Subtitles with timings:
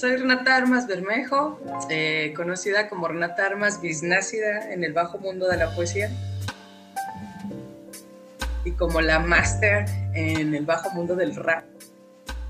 [0.00, 1.60] Soy Renata Armas Bermejo,
[1.90, 6.10] eh, conocida como Renata Armas Bisnácida en el bajo mundo de la poesía
[8.64, 11.66] y como la máster en el bajo mundo del rap.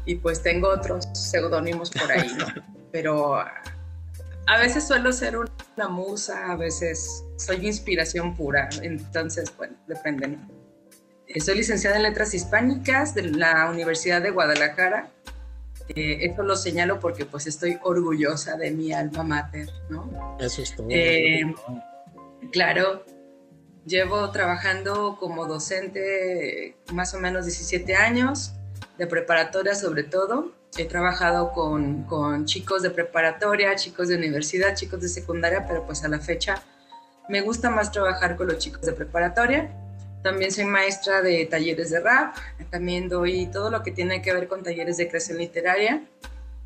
[0.05, 2.47] Y pues tengo otros seudónimos por ahí, ¿no?
[2.93, 10.29] Pero a veces suelo ser una musa, a veces soy inspiración pura, entonces, bueno, depende,
[10.29, 10.39] ¿no?
[11.27, 15.11] Eh, soy licenciada en Letras Hispánicas de la Universidad de Guadalajara.
[15.95, 20.37] Eh, esto lo señalo porque pues estoy orgullosa de mi alma mater, ¿no?
[20.39, 20.87] Eso es todo.
[20.91, 21.55] Eh,
[22.53, 23.05] claro,
[23.85, 28.53] llevo trabajando como docente más o menos 17 años,
[28.99, 30.53] de preparatoria sobre todo.
[30.77, 36.05] He trabajado con, con chicos de preparatoria, chicos de universidad, chicos de secundaria, pero pues
[36.05, 36.63] a la fecha
[37.29, 39.73] me gusta más trabajar con los chicos de preparatoria.
[40.23, 42.37] También soy maestra de talleres de rap,
[42.71, 46.05] también doy todo lo que tiene que ver con talleres de creación literaria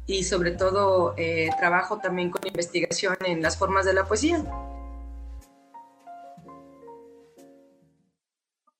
[0.06, 4.44] y sobre todo eh, trabajo también con investigación en las formas de la poesía.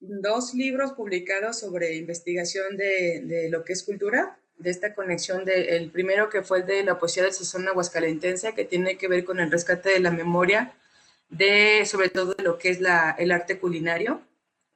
[0.01, 5.69] Dos libros publicados sobre investigación de, de lo que es cultura, de esta conexión del
[5.69, 9.25] el primero que fue el de la poesía del sazón aguascalentense, que tiene que ver
[9.25, 10.75] con el rescate de la memoria
[11.31, 12.81] de sobre todo de lo que es
[13.19, 14.21] el arte culinario,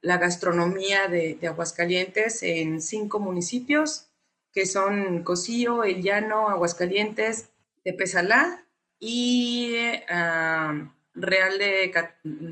[0.01, 4.07] la gastronomía de, Aguascalientes en cinco municipios,
[4.53, 7.49] que son Cocío, El Llano, Aguascalientes,
[7.83, 8.65] Tepezalá
[8.99, 9.75] y
[10.09, 11.91] uh, Real de,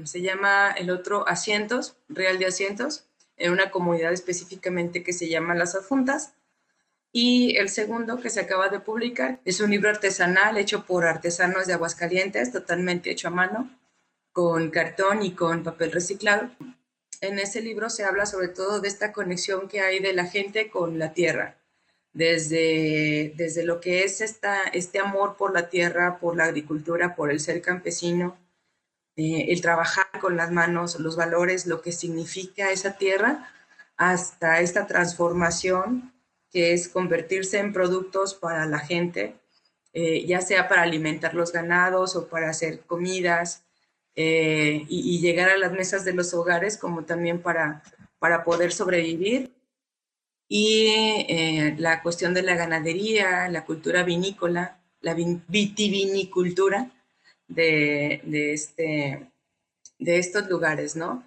[0.06, 3.06] se llama el otro Asientos, Real de Asientos,
[3.38, 6.34] en una comunidad específicamente que se llama Las Adjuntas.
[7.14, 11.66] Y el segundo que se acaba de publicar es un libro artesanal hecho por artesanos
[11.66, 13.72] de Aguascalientes, totalmente hecho a mano,
[14.34, 16.50] con cartón y con papel reciclado.
[17.22, 20.70] En ese libro se habla sobre todo de esta conexión que hay de la gente
[20.70, 21.58] con la tierra,
[22.14, 27.32] desde, desde lo que es esta, este amor por la tierra, por la agricultura, por
[27.32, 28.38] el ser campesino,
[29.16, 33.52] eh, el trabajar con las manos, los valores, lo que significa esa tierra,
[33.98, 36.14] hasta esta transformación
[36.52, 39.36] que es convertirse en productos para la gente,
[39.94, 43.67] eh, ya sea para alimentar los ganados o para hacer comidas,
[44.20, 47.84] eh, y, y, llegar a las mesas de los hogares como también para,
[48.18, 49.54] para poder sobrevivir.
[50.50, 50.88] Y
[51.30, 56.90] eh, la cuestión de la ganadería, la cultura vinícola, la vitivinicultura
[57.48, 59.30] de, de, este,
[60.00, 61.24] de estos lugares, ¿no?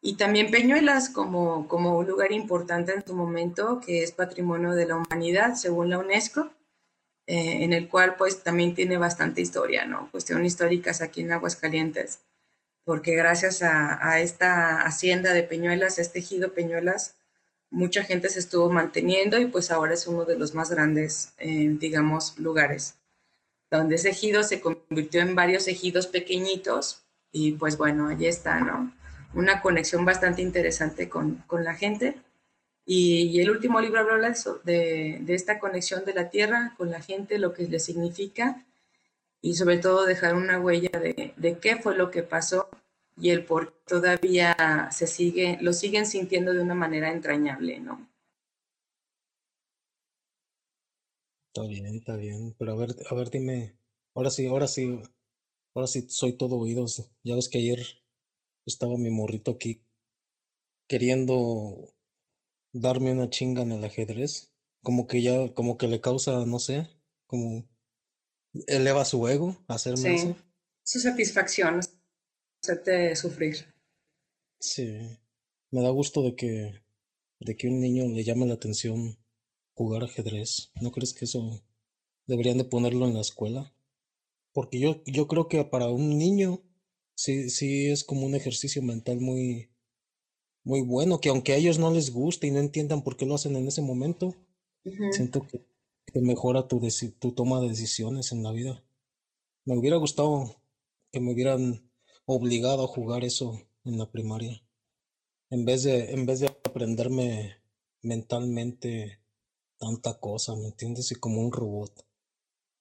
[0.00, 4.86] Y también Peñuelas como, como un lugar importante en su momento, que es patrimonio de
[4.86, 6.50] la humanidad según la UNESCO,
[7.26, 10.10] eh, en el cual pues también tiene bastante historia, ¿no?
[10.10, 12.20] Cuestiones históricas aquí en Aguascalientes
[12.90, 17.14] porque gracias a, a, esta hacienda de Peñuelas, este ejido Peñuelas,
[17.70, 21.68] mucha gente se estuvo manteniendo y pues ahora es uno de los más grandes, eh,
[21.78, 22.96] digamos, lugares,
[23.70, 28.92] donde ese ejido se convirtió en varios ejidos pequeñitos y pues bueno, allí está, ¿no?
[29.34, 32.16] Una conexión bastante interesante con, con la gente.
[32.84, 34.34] Y, y, el último libro habla
[34.64, 38.64] de, de esta conexión de la tierra con la gente, lo que le significa
[39.40, 42.68] y sobre todo dejar una huella de, de qué fue lo que pasó
[43.20, 48.08] y el por qué todavía se sigue, lo siguen sintiendo de una manera entrañable, ¿no?
[51.52, 53.76] Está bien, está bien, pero a ver, a ver, dime,
[54.14, 55.00] ahora sí, ahora sí,
[55.74, 57.10] ahora sí soy todo oídos.
[57.24, 57.80] Ya ves que ayer
[58.64, 59.82] estaba mi morrito aquí
[60.88, 61.94] queriendo
[62.72, 64.52] darme una chinga en el ajedrez,
[64.82, 66.88] como que ya, como que le causa, no sé,
[67.26, 67.68] como
[68.66, 70.28] eleva su ego hacerme sí.
[70.28, 70.36] eso.
[70.82, 71.80] Su satisfacción,
[72.62, 73.56] hacerte sufrir.
[74.58, 74.98] Sí,
[75.70, 76.82] me da gusto de que,
[77.40, 79.18] de que un niño le llame la atención
[79.74, 80.70] jugar ajedrez.
[80.80, 81.62] ¿No crees que eso
[82.26, 83.72] deberían de ponerlo en la escuela?
[84.52, 86.62] Porque yo, yo creo que para un niño
[87.14, 89.70] sí, sí es como un ejercicio mental muy,
[90.64, 93.36] muy bueno, que aunque a ellos no les guste y no entiendan por qué lo
[93.36, 94.34] hacen en ese momento,
[94.84, 95.12] uh -huh.
[95.12, 95.70] siento que
[96.12, 96.80] que mejora tu,
[97.18, 98.82] tu toma de decisiones en la vida.
[99.64, 100.56] Me hubiera gustado
[101.12, 101.89] que me hubieran
[102.34, 104.62] obligado a jugar eso en la primaria.
[105.50, 107.56] En vez de, en vez de aprenderme
[108.02, 109.20] mentalmente
[109.78, 111.10] tanta cosa, ¿me entiendes?
[111.10, 112.06] Y como un robot.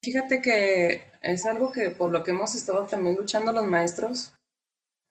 [0.04, 4.34] Fíjate que es algo que por lo que hemos estado también luchando los maestros,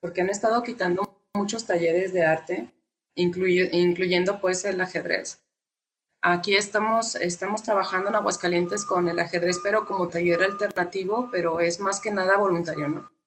[0.01, 2.73] porque han estado quitando muchos talleres de arte,
[3.17, 5.41] incluy, incluyendo pues el ajedrez.
[6.23, 11.81] Aquí estamos, estamos trabajando en Aguascalientes con el ajedrez, pero como taller alternativo, pero es
[11.81, 13.18] más que nada voluntario, ¿no?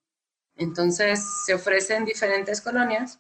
[0.56, 3.20] Entonces se ofrece en diferentes colonias,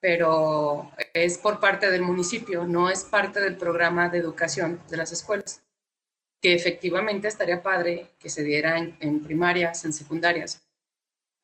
[0.00, 5.12] pero es por parte del municipio, no es parte del programa de educación de las
[5.12, 5.62] escuelas.
[6.40, 10.60] que efectivamente estaría padre que se diera en, primarias, en secundarias,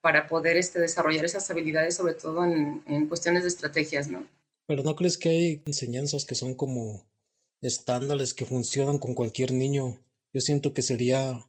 [0.02, 4.26] para poder este, desarrollar esas habilidades, sobre todo en, en cuestiones de estrategias, ¿no?
[4.66, 7.02] Pero ¿no crees que hay enseñanzas que son como
[7.62, 9.98] estándares que funcionan con cualquier niño?
[10.34, 11.44] Yo siento que sería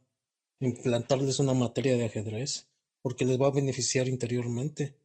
[0.61, 2.67] implantarles una materia de ajedrez,
[3.01, 4.95] porque les va a beneficiar interiormente.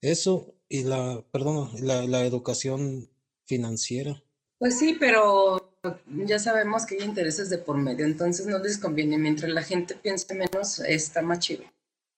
[0.00, 3.08] Eso y la, perdón, la, la educación
[3.44, 4.22] financiera.
[4.58, 9.18] Pues sí, pero ya sabemos que hay intereses de por medio, entonces no les conviene.
[9.18, 11.64] Mientras la gente piense menos, está más chido.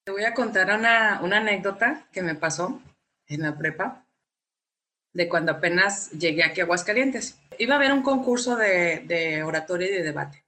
[0.05, 2.81] Te voy a contar una, una anécdota que me pasó
[3.27, 4.07] en la prepa
[5.13, 7.39] de cuando apenas llegué aquí a Aguascalientes.
[7.59, 10.45] Iba a haber un concurso de, de oratoria y de debate.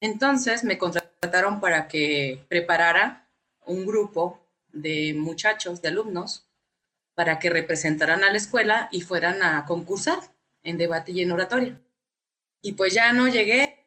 [0.00, 3.21] Entonces me contrataron para que preparara
[3.66, 4.40] un grupo
[4.72, 6.46] de muchachos, de alumnos,
[7.14, 10.18] para que representaran a la escuela y fueran a concursar
[10.62, 11.80] en debate y en oratoria.
[12.62, 13.86] Y pues ya no llegué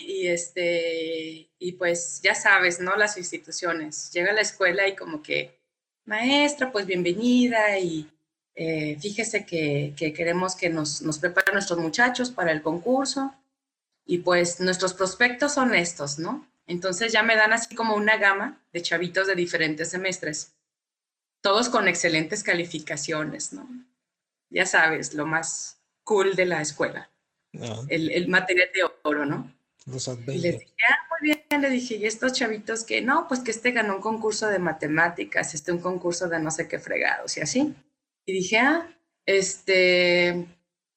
[0.00, 2.96] y este y pues ya sabes, ¿no?
[2.96, 4.10] Las instituciones.
[4.12, 5.58] Llega a la escuela y como que
[6.04, 8.10] maestra, pues bienvenida y
[8.54, 13.34] eh, fíjese que, queremos que nos, nos preparen nuestros muchachos para el concurso
[14.04, 16.46] y pues nuestros prospectos son estos, ¿no?
[16.66, 20.54] Entonces ya me dan así como una gama de chavitos de diferentes semestres,
[21.40, 23.68] todos con excelentes calificaciones, ¿no?
[24.50, 27.10] Ya sabes, lo más cool de la escuela,
[27.88, 29.52] el, material de oro, ¿no?
[30.28, 33.50] y le dije, ah, muy bien, le dije, y estos chavitos que, no, pues que
[33.50, 37.40] este ganó un concurso de matemáticas, este un concurso de no sé qué fregados y
[37.40, 37.74] así.
[38.24, 38.86] Y dije, ah,
[39.26, 40.46] este,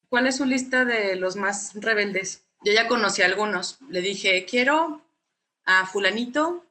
[0.10, 2.44] ¿cuál es su lista de los más rebeldes?
[2.64, 3.80] Yo ya conocí a algunos.
[3.90, 5.05] Le dije, quiero
[5.66, 6.66] a fulanito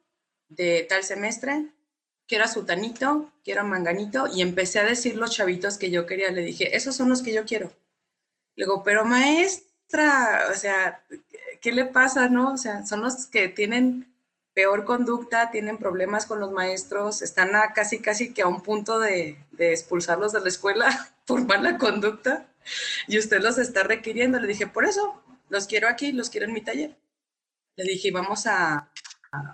[0.49, 1.67] de tal semestre,
[2.27, 6.31] quiero a sutanito, quiero a manganito, y empecé a decir los chavitos que yo quería.
[6.31, 7.71] Le dije, esos son los que yo quiero.
[8.55, 11.03] Le digo, pero maestra, o sea,
[11.61, 12.53] ¿qué le pasa, no?
[12.53, 14.15] O sea, son los que tienen
[14.55, 19.37] peor conducta, tienen problemas con los maestros, están casi, casi que a un punto de,
[19.59, 22.47] expulsarlos de la escuela por mala conducta
[23.07, 24.39] y usted los está requiriendo.
[24.39, 26.95] Le dije, por eso, los quiero aquí, los quiero en mi taller.
[27.77, 28.89] Le dije, vamos a,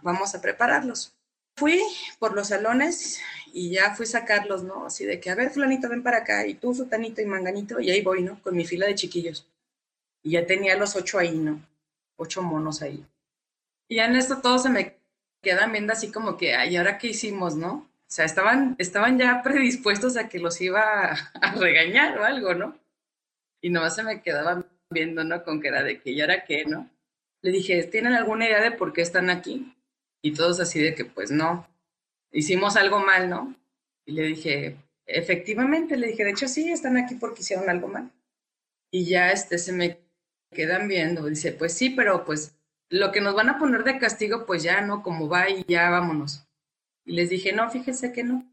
[0.02, 1.14] vamos a prepararlos.
[1.56, 1.82] Fui
[2.20, 3.20] por los salones
[3.54, 4.86] y ya fui a sacarlos, ¿no?
[4.86, 7.92] Así de que, a ver, fulanito, ven para acá, y tú, sutanito y manganito, y
[7.92, 8.42] ahí voy, ¿no?
[8.42, 9.48] Con mi fila de chiquillos.
[10.24, 11.60] Y ya tenía los ocho ahí, ¿no?
[12.18, 13.06] Ocho monos ahí.
[13.88, 14.98] Y ya en esto todos se me
[15.42, 17.74] quedan viendo así como que, ay, ¿ahora qué hicimos, no?
[17.74, 22.78] O sea, estaban, estaban ya predispuestos a que los iba a, regañar o algo, ¿no?
[23.62, 25.44] Y nomás se me quedaban viendo, ¿no?
[25.44, 26.90] Con que era de que, ¿y ahora qué, no?
[27.42, 29.76] Le dije, ¿tienen alguna idea de por qué están aquí?
[30.22, 31.68] Y todos así de que, pues no,
[32.32, 33.56] hicimos algo mal, ¿no?
[34.06, 38.12] Y le dije, efectivamente, le dije, de hecho sí, están aquí porque hicieron algo mal.
[38.92, 40.00] Y ya este, se me
[40.52, 42.56] quedan viendo, dice, pues sí, pero pues
[42.90, 45.02] lo que nos van a poner de castigo, pues ya, ¿no?
[45.02, 46.46] Como va y ya vámonos.
[47.06, 48.46] Y les dije, no, fíjense que no.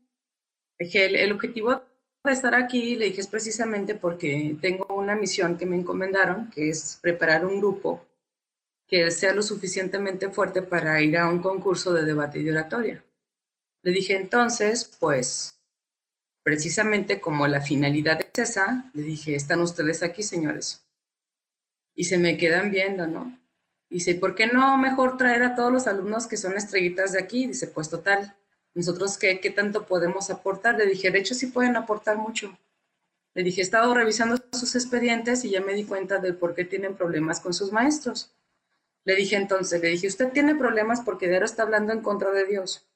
[0.79, 1.83] Dije, el, objetivo
[2.25, 6.69] de estar aquí, le dije, es precisamente porque tengo una misión que me encomendaron, que
[6.71, 8.07] es preparar un grupo
[8.89, 13.05] que sea lo suficientemente fuerte para ir a un concurso de debate y oratoria.
[13.83, 15.61] Le dije, entonces, pues,
[16.43, 20.87] precisamente como la finalidad es esa, le dije, están ustedes aquí, señores.
[21.95, 23.39] Y se me quedan viendo, ¿no?
[23.91, 27.47] Dice, ¿por qué no mejor traer a todos los alumnos que son estrellitas de aquí?
[27.47, 28.37] Dice, pues total,
[28.75, 30.79] nosotros qué, qué tanto podemos aportar.
[30.79, 32.59] Le dije, de hecho sí pueden aportar mucho.
[33.35, 36.65] Le dije, he estado revisando sus expedientes y ya me di cuenta de por qué
[36.65, 38.35] tienen problemas con sus maestros.
[39.09, 42.45] Le dije entonces, le dije, usted tiene problemas porque Dero está hablando en contra de
[42.45, 42.87] Dios.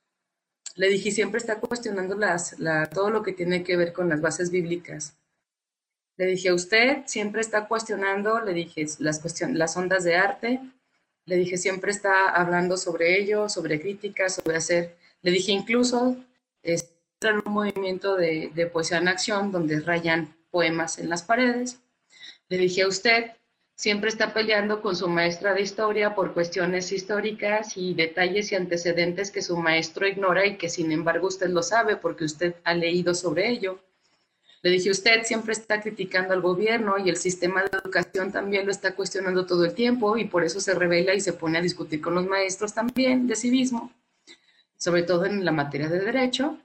[0.75, 4.21] Le dije, siempre está cuestionando las, la, todo lo que tiene que ver con las
[4.21, 5.17] bases bíblicas.
[6.19, 10.61] Le dije, usted siempre está cuestionando, le dije, las, cuestion las ondas de arte,
[11.25, 14.95] le dije, siempre está hablando sobre ello, sobre críticas, sobre hacer.
[15.23, 16.23] Le dije, incluso,
[16.63, 16.93] es
[17.23, 21.81] un movimiento de, de poesía en acción donde rayan poemas en las paredes.
[22.51, 23.31] Le dije a usted,
[23.75, 29.31] siempre está peleando con su maestra de historia por cuestiones históricas y detalles y antecedentes
[29.31, 33.15] que su maestro ignora y que sin embargo usted lo sabe porque usted ha leído
[33.15, 33.81] sobre ello.
[34.63, 38.71] Le dije, usted siempre está criticando al gobierno y el sistema de educación también lo
[38.71, 42.01] está cuestionando todo el tiempo y por eso se revela y se pone a discutir
[42.01, 43.93] con los maestros también de civismo,
[44.77, 46.59] sobre todo en la materia de derecho.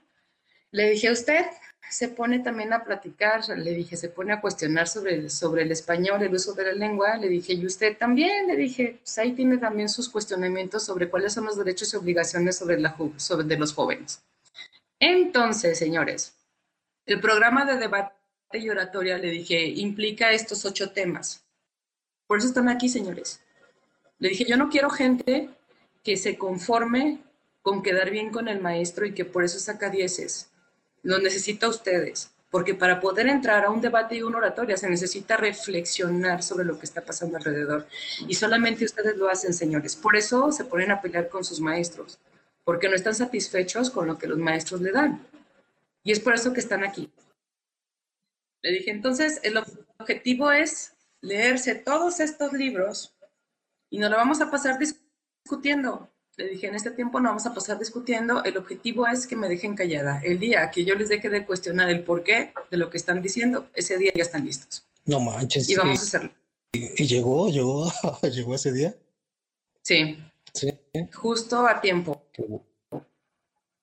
[0.69, 1.45] Le dije, usted
[1.89, 6.21] se pone también a platicar, le dije, se pone a cuestionar sobre, sobre el español,
[6.21, 7.17] el uso de la lengua.
[7.17, 11.33] Le dije, y usted también, le dije, pues ahí tiene también sus cuestionamientos sobre cuáles
[11.33, 14.21] son los derechos y obligaciones sobre, la, sobre de los jóvenes.
[14.99, 16.35] Entonces, señores,
[17.05, 18.13] el programa de debate
[18.53, 21.45] y oratoria, le dije, implica estos ocho temas.
[22.27, 23.39] Por eso están aquí, señores.
[24.19, 25.49] Le dije, yo no quiero gente
[26.03, 27.19] que se conforme
[27.61, 30.49] con quedar bien con el maestro y que por eso saca dieces.
[31.07, 35.37] Lo necesita ustedes, porque para poder entrar a un debate y una oratoria se necesita
[35.37, 37.87] reflexionar sobre lo que está pasando alrededor.
[38.27, 39.95] Y solamente ustedes lo hacen, señores.
[39.95, 42.19] Por eso se ponen a pelear con sus maestros,
[42.65, 45.25] porque no están satisfechos con lo que los maestros le dan.
[46.03, 47.09] Y es por eso que están aquí.
[48.61, 49.63] Le dije, entonces, el
[49.97, 53.15] objetivo es leerse todos estos libros
[53.89, 56.11] y nos lo vamos a pasar discutiendo.
[56.37, 59.49] Le dije, en este tiempo no vamos a pasar discutiendo, el objetivo es que me
[59.49, 60.21] dejen callada.
[60.23, 63.67] El día que yo les deje de cuestionar el porqué de lo que están diciendo,
[63.73, 64.85] ese día ya están listos.
[65.05, 65.67] No manches.
[65.67, 66.31] Y vamos a hacerlo.
[66.73, 67.91] ¿Y, llegó, llegó,
[68.31, 68.95] llegó ese día?
[69.81, 70.23] Sí.
[70.53, 70.71] Sí.
[71.11, 72.23] Justo a tiempo.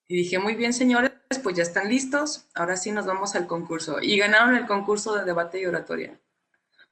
[0.06, 1.10] Y dije, muy bien, señores,
[1.42, 4.00] pues ya están listos, ahora sí nos vamos al concurso.
[4.00, 6.20] Y ganaron el concurso de debate y oratoria.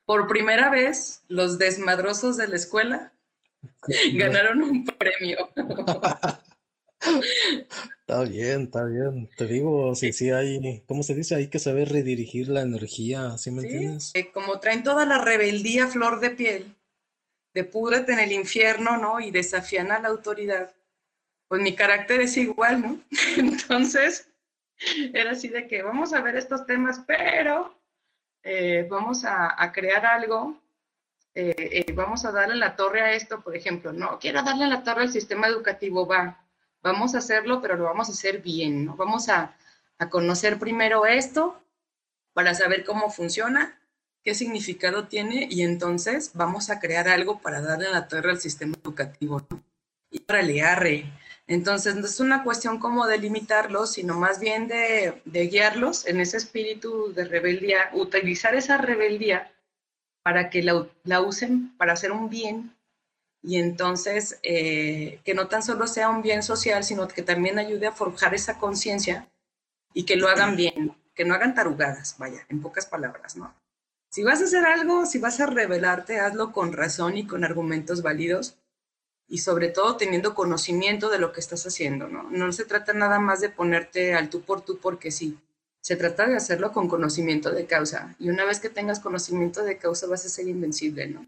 [0.06, 3.11] Por primera vez, los desmadrosos de la escuela
[4.14, 5.50] ganaron un premio.
[8.00, 9.28] Está bien, está bien.
[9.36, 11.34] Te digo, sí, sí hay, ¿cómo se dice?
[11.34, 14.12] Hay que saber redirigir la energía, ¿sí me entiendes?
[14.14, 16.76] Eh, como traen toda la rebeldía flor de piel,
[17.54, 19.18] de púdrete en el infierno, ¿no?
[19.18, 20.72] Y desafían a la autoridad
[21.52, 22.98] pues mi carácter es igual, ¿no?
[23.36, 24.26] Entonces,
[25.12, 27.78] era así de que vamos a ver estos temas, pero
[28.42, 30.58] eh, vamos a, crear algo,
[31.34, 34.82] eh, eh, vamos a darle la torre a esto, por ejemplo, no quiero darle la
[34.82, 36.44] torre al sistema educativo, va,
[36.82, 38.96] vamos a hacerlo, pero lo vamos a hacer bien, ¿no?
[38.96, 39.56] Vamos a,
[39.98, 41.62] a conocer primero esto
[42.32, 43.78] para saber cómo funciona,
[44.22, 48.76] qué significado tiene y entonces vamos a crear algo para darle la torre al sistema
[48.82, 49.46] educativo.
[50.10, 51.10] Y para arre,
[51.46, 56.36] entonces, no es una cuestión como de limitarlos, sino más bien de, guiarlos en ese
[56.36, 59.52] espíritu de rebeldía, utilizar esa rebeldía
[60.22, 62.76] para que la, usen para hacer un bien
[63.42, 67.86] y entonces eh, que no tan solo sea un bien social, sino que también ayude
[67.88, 69.28] a forjar esa conciencia
[69.94, 73.54] y que lo hagan bien, que no hagan tarugadas, vaya, en pocas palabras, ¿no?
[74.10, 78.02] Si vas a hacer algo, si vas a rebelarte, hazlo con razón y con argumentos
[78.02, 78.56] válidos
[79.26, 82.24] y sobre todo teniendo conocimiento de lo que estás haciendo, ¿no?
[82.24, 85.38] No se trata nada más de ponerte al tú por tú porque sí,
[85.82, 89.78] se trata de hacerlo con conocimiento de causa y una vez que tengas conocimiento de
[89.78, 91.26] causa vas a ser invencible, ¿no?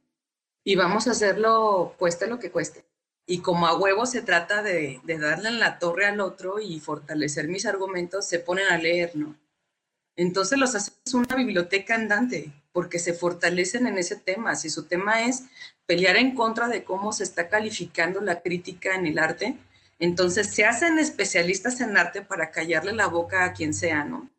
[0.62, 2.84] Y vamos a hacerlo cueste lo que cueste.
[3.26, 6.78] Y como a huevo se trata de, de darle en la torre al otro y
[6.78, 9.36] fortalecer mis argumentos, se ponen a leer, ¿no?
[10.16, 14.54] Entonces los haces una biblioteca andante, porque se fortalecen en ese tema.
[14.54, 15.44] Si su tema es
[15.86, 19.58] pelear en contra de cómo se está calificando la crítica en el arte,
[19.98, 24.30] entonces se hacen especialistas en arte para callarle la boca a quien sea, ¿no?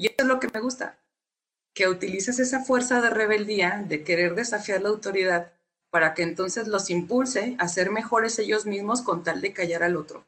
[0.00, 0.98] Y eso es lo que me gusta,
[1.74, 5.52] que utilices esa fuerza de rebeldía, de querer desafiar la autoridad,
[5.90, 9.96] para que entonces los impulse a ser mejores ellos mismos con tal de callar al
[9.96, 10.24] otro,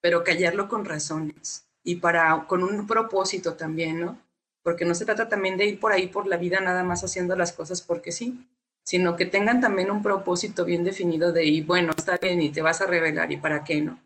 [0.00, 4.16] pero callarlo con razones y para con un propósito también, ¿no?
[4.62, 7.34] Porque no se trata también de ir por ahí por la vida nada más haciendo
[7.34, 8.46] las cosas porque sí,
[8.84, 12.62] sino que tengan también un propósito bien definido de, y bueno, está bien y te
[12.62, 13.98] vas a revelar y para qué no.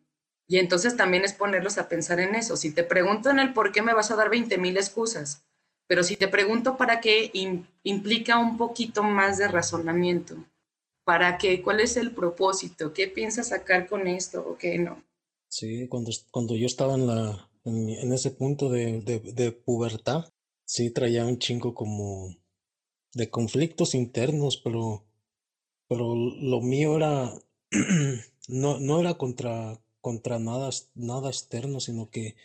[0.48, 2.56] Y entonces también es ponerlos a pensar en eso.
[2.56, 5.44] Si te preguntan el por qué, me vas a dar 20 mil excusas,
[5.86, 7.30] pero si te pregunto para qué,
[7.82, 10.36] implica un poquito más de razonamiento.
[11.04, 11.62] ¿Para qué?
[11.62, 12.92] ¿Cuál es el propósito?
[12.92, 15.02] ¿Qué piensas sacar con esto o qué no?
[15.48, 20.30] Sí, cuando, cuando yo estaba en, la, en, ese punto de, de, de pubertad,
[20.64, 22.34] sí traía un chingo como
[23.14, 25.04] de conflictos internos, pero,
[25.88, 27.32] pero lo mío era,
[28.48, 32.36] no, no era contra, contra nada, nada externo, sino que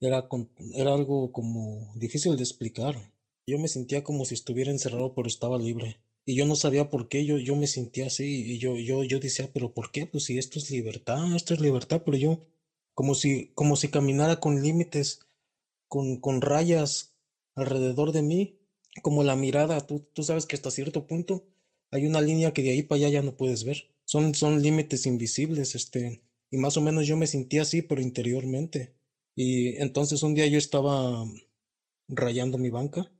[0.00, 0.28] era,
[0.74, 3.12] era algo como difícil de explicar.
[3.46, 6.00] Yo me sentía como si estuviera encerrado, pero estaba libre.
[6.24, 9.18] Y yo no sabía por qué, yo, yo me sentía así, y yo, yo, yo
[9.18, 10.06] decía, pero ¿por qué?
[10.06, 12.46] Pues si esto es libertad, esto es libertad, pero yo,
[12.94, 15.20] como si, como si caminara con límites,
[15.88, 17.14] con, con rayas
[17.56, 18.58] alrededor de mí,
[19.02, 21.44] como la mirada, tú, tú sabes que hasta cierto punto
[21.90, 23.90] hay una línea que de ahí para allá ya no puedes ver.
[24.04, 26.22] Son, son límites invisibles, este,
[26.52, 28.94] y más o menos yo me sentía así, pero interiormente.
[29.34, 31.24] Y entonces un día yo estaba
[32.08, 33.10] rayando mi banca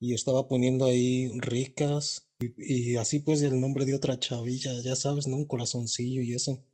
[0.00, 5.28] y estaba poniendo ahí ricas y, así pues el nombre de otra chavilla, ya sabes,
[5.28, 5.36] ¿no?
[5.36, 6.64] Un corazoncillo y eso.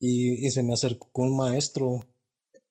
[0.00, 2.06] Y, se me acercó un maestro.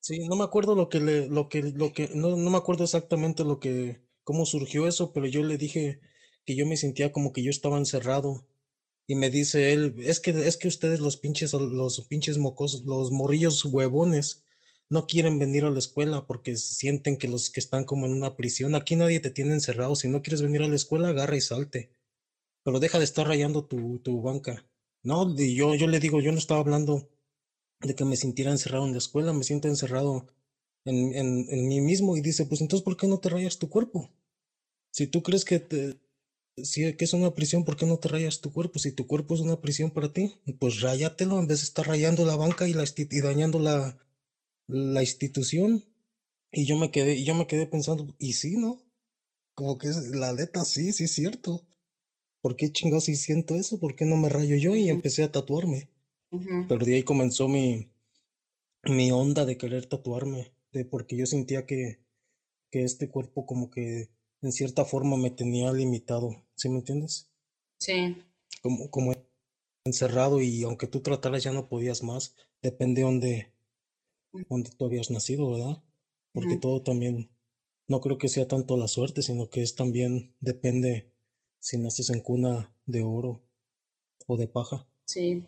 [0.02, 2.84] Sí, no me acuerdo lo que le, lo que, lo que, no, no me acuerdo
[2.84, 6.02] exactamente lo que, cómo surgió eso, pero yo le dije
[6.46, 8.46] que yo me sentía como que yo estaba encerrado.
[9.10, 13.10] Y me dice él, es que, es que ustedes los pinches, los pinches mocos, los
[13.10, 14.44] morrillos huevones,
[14.88, 18.36] no quieren venir a la escuela porque sienten que los que están como en una
[18.36, 21.42] prisión, aquí nadie te tiene encerrado, si no quieres venir a la escuela, agarra y
[21.42, 21.89] salte.
[22.63, 24.63] Pero deja de estar rayando tu, tu banca.
[25.01, 27.10] No, yo, yo le digo, yo no estaba hablando
[27.80, 30.28] de que me sintiera encerrado en la escuela, me siento encerrado
[30.86, 34.12] en, en, mí mismo y dice, pues entonces, ¿por qué no te rayas tu cuerpo?
[34.92, 35.98] Si tú crees que, te,
[36.66, 38.80] si, que es una prisión, ¿por qué no te rayas tu cuerpo?
[38.80, 42.25] Si tu cuerpo es una prisión para ti, pues ráyatelo en vez de estar rayando
[42.25, 43.98] la banca y, la, y dañando la,
[44.68, 45.84] la institución.
[46.51, 48.82] Y yo me quedé, yo me quedé pensando, y sí, ¿no?
[49.54, 51.66] Como que es, la letra sí, sí es cierto.
[52.42, 53.80] ¿Por qué chingados si siento eso?
[53.80, 54.75] ¿Por qué no me rayo yo?
[54.75, 55.89] Y empecé a tatuarme.
[56.68, 57.89] Pero de ahí comenzó mi,
[58.84, 62.00] mi onda de querer tatuarme, de porque yo sentía que,
[62.72, 64.10] que este cuerpo como que
[64.41, 67.29] en cierta forma me tenía limitado, ¿sí me entiendes?
[67.79, 68.17] Sí.
[68.62, 69.13] Como, como
[69.86, 73.53] encerrado y aunque tú trataras ya no podías más, depende de dónde,
[74.50, 75.84] dónde tú habías nacido, ¿verdad?
[76.31, 77.31] Porque todo también,
[77.88, 81.12] no creo que sea tanto la suerte, sino que es también, depende
[81.60, 83.43] si naces en cuna de oro
[84.27, 84.88] o de paja.
[85.05, 85.43] Sí.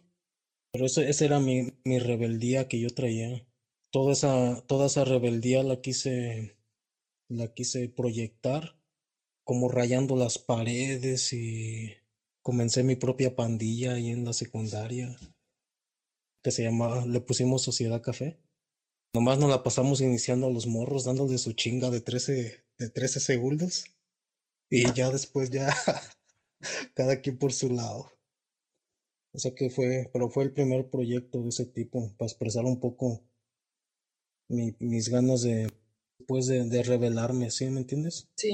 [0.71, 3.45] Pero eso, esa era mi, mi rebeldía que yo traía.
[3.91, 6.57] Toda esa, toda esa rebeldía la quise,
[7.27, 8.80] la quise proyectar
[9.51, 11.91] como rayando las paredes y
[12.41, 15.13] comencé mi propia pandilla ahí en la secundaria
[16.41, 18.39] que se llamaba, le pusimos Sociedad Café.
[19.13, 23.19] Nomás nos la pasamos iniciando a los morros, dándole su chinga de 13, de 13
[23.19, 23.83] segundos.
[24.69, 25.67] Y ya después ya
[26.93, 28.09] cada quien por su lado.
[29.33, 32.79] O sea que fue, pero fue el primer proyecto de ese tipo, para expresar un
[32.79, 33.21] poco
[34.47, 35.69] mis ganas de,
[36.25, 38.29] pues de, de revelarme, ¿sí me entiendes?
[38.37, 38.53] Sí.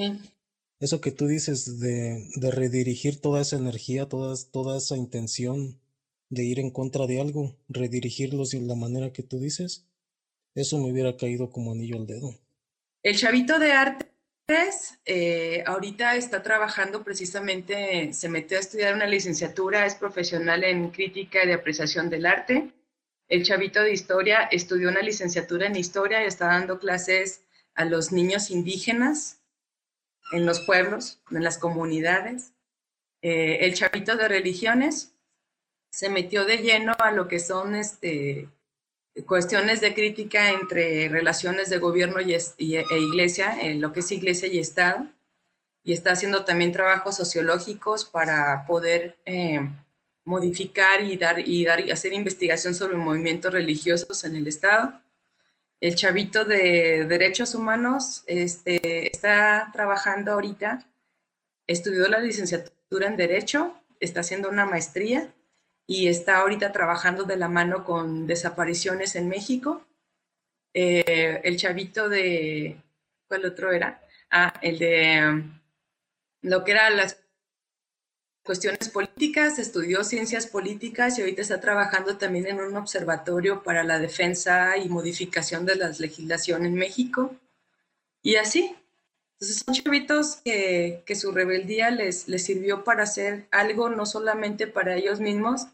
[0.79, 5.79] Eso que tú dices de, de redirigir toda esa energía, toda, toda esa intención
[6.29, 9.87] de ir en contra de algo, redirigirlos de la manera que tú dices,
[10.53, 12.35] eso me hubiera caído como anillo al dedo.
[13.03, 14.07] El chavito de arte
[15.05, 21.43] eh, ahorita está trabajando precisamente, se metió a estudiar una licenciatura, es profesional en crítica
[21.43, 22.71] y de apreciación del arte.
[23.27, 27.41] El chavito de historia estudió una licenciatura en historia y está dando clases
[27.75, 29.36] a los niños indígenas
[30.31, 32.53] en los pueblos, en las comunidades.
[33.21, 35.13] Eh, el chavito de religiones
[35.89, 38.49] se metió de lleno a lo que son este,
[39.25, 44.47] cuestiones de crítica entre relaciones de gobierno y, e iglesia, en lo que es iglesia
[44.47, 45.07] y Estado,
[45.83, 49.61] y está haciendo también trabajos sociológicos para poder eh,
[50.25, 55.01] modificar y dar, y dar y hacer investigación sobre movimientos religiosos en el Estado.
[55.79, 60.87] El chavito de derechos humanos este, está trabajando ahorita,
[61.67, 65.31] estudió la licenciatura en Derecho, está haciendo una maestría
[65.85, 69.85] y está ahorita trabajando de la mano con desapariciones en México.
[70.73, 72.81] Eh, el chavito de,
[73.27, 74.01] ¿cuál otro era?
[74.31, 75.59] Ah, el de um,
[76.41, 77.19] lo que eran las
[78.47, 83.99] cuestiones políticas, estudió ciencias políticas y ahorita está trabajando también en un observatorio para la
[83.99, 87.35] defensa y modificación de la legislación en México.
[88.23, 88.75] Y así.
[89.33, 94.65] Entonces son chavitos que, que su rebeldía les, les sirvió para hacer algo no solamente
[94.65, 95.67] para ellos mismos,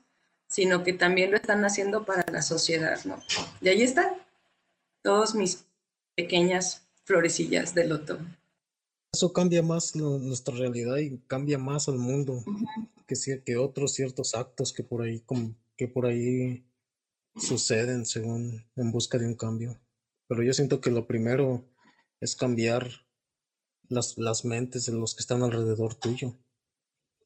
[0.48, 3.22] sino que también lo están haciendo para la sociedad, ¿no?
[3.62, 4.10] Y ahí están
[5.02, 5.64] todos mis
[6.16, 8.20] pequeñas florecillas de loto.
[9.14, 12.44] Eso cambia más nuestra realidad y cambia más al mundo
[13.08, 15.24] que, que otros ciertos actos que por ahí
[15.78, 16.66] que por ahí
[17.36, 19.80] suceden según en busca de un cambio.
[20.28, 21.64] Pero yo siento que lo primero
[22.20, 22.90] es cambiar
[23.90, 26.36] las, las mentes de los que están alrededor tuyo.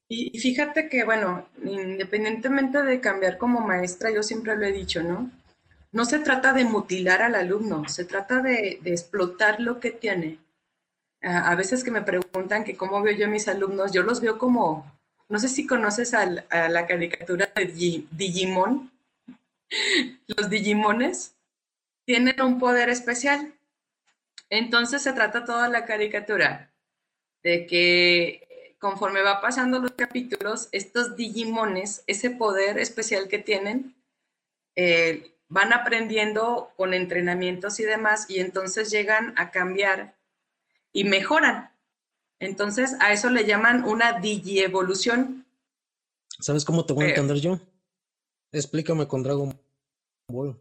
[0.09, 5.29] Y, fíjate que, bueno, independientemente de cambiar como maestra, yo siempre lo he dicho, ¿no?
[5.91, 10.39] No se trata de mutilar al alumno, se trata de, explotar lo que tiene.
[11.21, 14.37] A, veces que me preguntan que cómo veo yo a mis alumnos, yo los veo
[14.37, 14.85] como,
[15.29, 16.25] no sé si conoces a
[16.69, 18.91] la caricatura de Digimon.
[20.27, 21.35] Los Digimones
[22.05, 23.53] tienen un poder especial.
[24.49, 26.71] Entonces se trata toda la caricatura
[27.43, 33.95] de que conforme va pasando los capítulos, estos Digimones, ese poder especial que tienen,
[34.75, 40.16] eh, van aprendiendo con entrenamientos y demás, y entonces llegan a cambiar
[40.93, 41.71] y mejoran.
[42.39, 45.45] Entonces, a eso le llaman una digievolución.
[46.39, 47.59] ¿Sabes cómo te voy a entender yo?
[48.51, 49.59] Explícame con Dragon
[50.27, 50.59] Ball.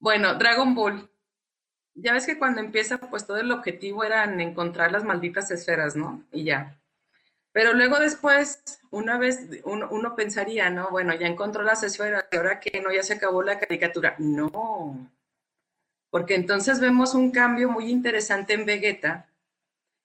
[0.00, 1.08] Bueno, Dragon Ball
[2.00, 6.24] ya ves que cuando empieza, pues todo el objetivo era encontrar las malditas esferas, ¿no?
[6.32, 6.78] Y ya.
[7.52, 10.90] Pero luego después, una vez, uno, pensaría, ¿no?
[10.90, 14.14] Bueno, ya encontró las esferas, y ahora que no, ya se acabó la caricatura.
[14.18, 15.10] No.
[16.10, 19.28] Porque entonces vemos un cambio muy interesante en Vegeta,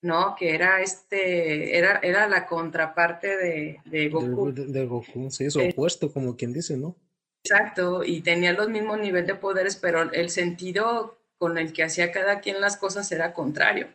[0.01, 0.35] ¿no?
[0.35, 4.51] Que era este, era, era la contraparte de, de Goku.
[4.51, 6.95] De, Goku, sí, es opuesto, como quien dice, ¿no?
[7.43, 12.11] Exacto, y tenía los mismos niveles de poderes, pero el sentido con el que hacía
[12.11, 13.87] cada quien las cosas era contrario.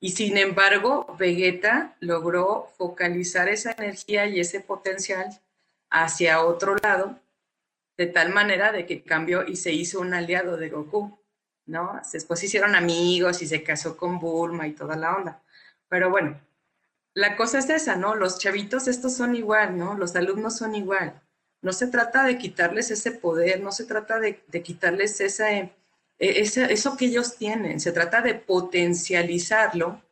[0.00, 5.40] Y sin embargo, Vegeta logró focalizar esa energía y ese potencial
[5.90, 7.20] hacia otro lado,
[7.96, 11.21] de tal manera de que cambió y se hizo un aliado de Goku,
[11.66, 12.00] ¿no?
[12.12, 15.42] Después hicieron amigos y se casó con Bulma y toda la onda.
[15.88, 16.40] Pero bueno,
[17.14, 18.14] la cosa es esa, ¿no?
[18.14, 19.94] Los chavitos estos son igual, ¿no?
[19.94, 21.20] Los alumnos son igual.
[21.60, 25.72] No se trata de quitarles ese poder, no se trata de, quitarles ese,
[26.18, 30.02] eso que ellos tienen, se trata de potencializarlo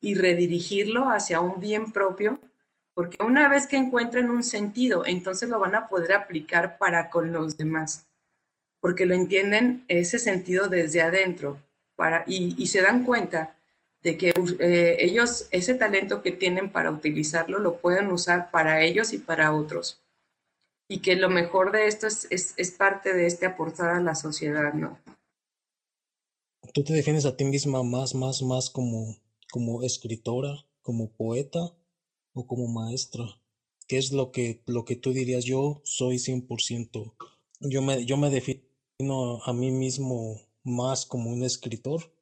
[0.00, 2.40] y redirigirlo hacia un bien propio,
[2.94, 7.32] porque una vez que encuentren un sentido, entonces lo van a poder aplicar para con
[7.32, 8.06] los demás,
[8.80, 11.58] porque lo entienden ese sentido desde adentro
[11.96, 13.56] para, y, se dan cuenta
[14.02, 19.12] de que eh, ellos ese talento que tienen para utilizarlo lo pueden usar para ellos
[19.12, 20.00] y para otros
[20.90, 24.74] y que lo mejor de esto es, es, parte de este aportar a la sociedad,
[24.74, 24.98] ¿no?
[26.74, 29.16] ¿Tú te defines a ti misma más, más, más como,
[29.52, 31.60] como escritora, como poeta
[32.32, 33.24] o como maestra?
[33.86, 35.44] ¿Qué es lo que, lo que tú dirías?
[35.44, 37.14] Yo soy 100%.
[37.60, 38.60] Yo me, yo me defino
[39.44, 42.12] a mí mismo más como un escritor,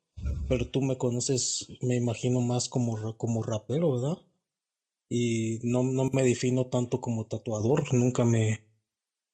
[0.48, 4.18] pero tú me conoces, me imagino más como, como rapero, ¿verdad?
[5.08, 8.60] y no, no me defino tanto como tatuador, nunca me,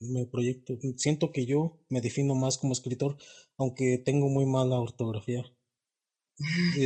[0.00, 3.16] me proyecto, siento que yo me defino más como escritor,
[3.56, 5.44] aunque tengo muy mala ortografía.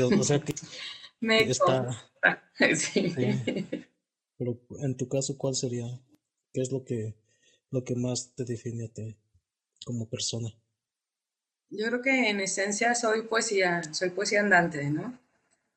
[0.03, 0.55] o sea que
[1.21, 2.11] me está...
[2.77, 3.13] sí.
[4.39, 6.01] Pero en tu caso, ¿cuál sería?
[6.53, 7.15] ¿Qué es lo que,
[7.71, 9.17] lo que más te define a ti
[9.85, 10.49] como persona?
[11.71, 15.19] Yo creo que en esencia soy poesía, soy poesía andante, ¿no?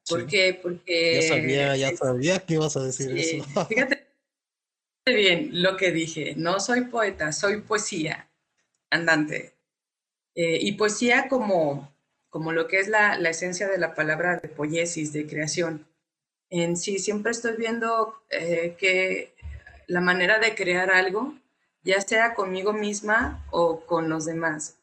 [0.08, 0.60] ¿Por qué?
[0.62, 1.22] Porque...
[1.22, 3.66] Ya sabía, ya sabía que ibas a decir eso.
[3.70, 4.12] Fíjate
[5.06, 8.30] bien lo que dije, no soy poeta, soy poesía
[8.90, 9.54] andante.
[10.36, 11.94] Eh, y poesía como,
[12.30, 15.88] como lo que es la, la, esencia de la palabra de poiesis, de creación.
[16.50, 19.34] En sí, siempre estoy viendo eh, que
[19.88, 21.36] la manera de crear algo,
[21.84, 24.78] ya sea conmigo misma o con los demás.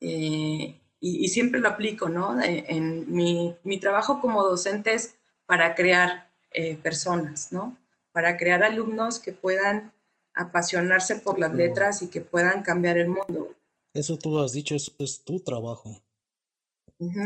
[0.00, 2.40] Eh, y, siempre lo aplico, ¿no?
[2.42, 5.14] En, mi, mi, trabajo como docente es
[5.46, 7.76] para crear eh, personas, ¿no?
[8.12, 9.92] Para crear alumnos que puedan
[10.34, 13.54] apasionarse por las letras y que puedan cambiar el mundo.
[13.94, 16.02] Eso tú has dicho, eso es tu trabajo.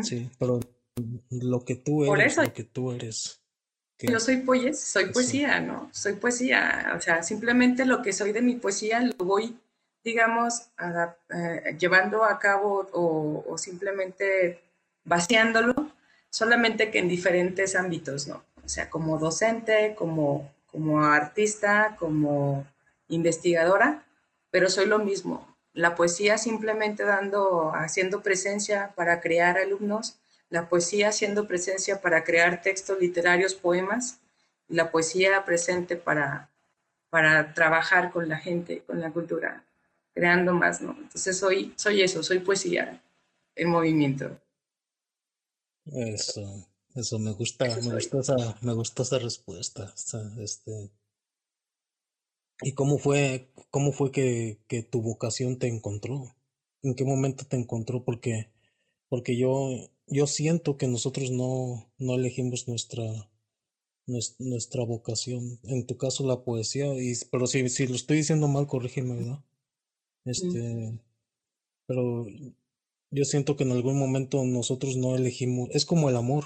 [0.03, 0.61] Sí, pero
[1.31, 3.44] lo que tú eres, lo que tú eres.
[4.11, 5.89] Yo soy poesía, soy poesía, ¿no?
[5.93, 9.59] Soy poesía, o sea, simplemente lo que soy de mi poesía lo voy
[10.05, 10.69] digamos,
[11.31, 14.61] eh, llevando a cabo o, simplemente
[15.05, 15.75] vaciándolo,
[16.29, 18.45] solamente que en diferentes ámbitos, ¿no?
[18.63, 22.67] O sea, como docente, como, como artista, como
[23.09, 24.05] investigadora,
[24.51, 25.49] pero soy lo mismo.
[25.73, 30.19] La poesía simplemente dando, haciendo presencia para crear alumnos,
[30.51, 34.21] la poesía haciendo presencia para crear textos literarios, poemas,
[34.69, 36.51] y la poesía presente para,
[37.11, 39.65] para trabajar con la gente, con la cultura
[40.15, 40.93] creando más, ¿no?
[40.93, 43.03] Entonces soy, soy eso, soy poesía
[43.57, 44.41] en movimiento.
[45.87, 49.93] Eso, eso me gusta, me gusta esa, me gustó esa respuesta.
[50.39, 50.91] este.
[52.63, 56.35] ¿Y cómo fue, cómo fue que, que, tu vocación te encontró?
[56.83, 58.05] ¿En qué momento te encontró?
[58.05, 58.53] Porque,
[59.09, 63.05] porque yo, yo siento que nosotros no, no elegimos nuestra,
[64.07, 65.61] nuestra, vocación.
[65.65, 69.45] En tu caso la poesía, y, pero si, si lo estoy diciendo mal, corrígeme, ¿verdad?
[70.25, 71.01] Este,
[71.87, 72.27] pero
[73.11, 76.45] yo siento que en algún momento nosotros no elegimos, es como el amor.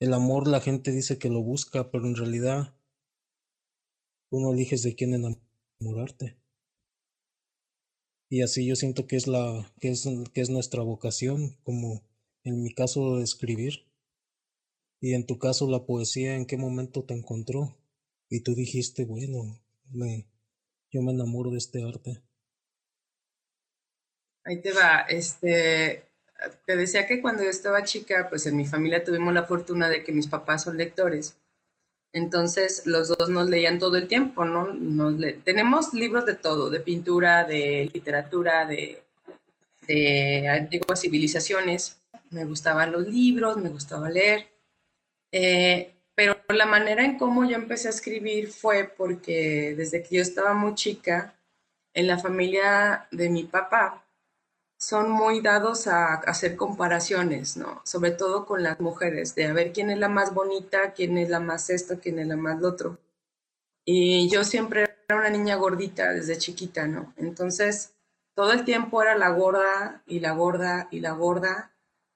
[0.00, 2.74] El amor la gente dice que lo busca, pero en realidad
[4.30, 6.36] uno eliges de quién enamorarte.
[8.30, 12.02] Y así yo siento que es la que es, que es nuestra vocación, como
[12.44, 13.86] en mi caso escribir.
[15.00, 17.76] Y en tu caso la poesía, ¿en qué momento te encontró?
[18.28, 20.26] Y tú dijiste, bueno, me,
[20.90, 22.22] yo me enamoro de este arte.
[24.44, 25.00] Ahí te va.
[25.08, 26.04] Este,
[26.66, 30.04] te decía que cuando yo estaba chica, pues en mi familia tuvimos la fortuna de
[30.04, 31.36] que mis papás son lectores.
[32.12, 34.72] Entonces, los dos nos leían todo el tiempo, ¿no?
[34.74, 39.02] Nos Tenemos libros de todo, de pintura, de literatura, de,
[39.86, 42.01] de antiguas civilizaciones.
[42.32, 44.48] Me gustaban los libros, me gustaba leer.
[45.30, 50.22] Eh, pero la manera en cómo yo empecé a escribir fue porque desde que yo
[50.22, 51.34] estaba muy chica,
[51.94, 54.04] en la familia de mi papá,
[54.78, 57.82] son muy dados a, hacer comparaciones, ¿no?
[57.84, 61.30] Sobre todo con las mujeres, de a ver quién es la más bonita, quién es
[61.30, 62.98] la más esto, quién es la más otro.
[63.84, 67.12] Y yo siempre era una niña gordita desde chiquita, ¿no?
[67.16, 67.94] Entonces,
[68.34, 71.71] todo el tiempo era la gorda y la gorda y la gorda.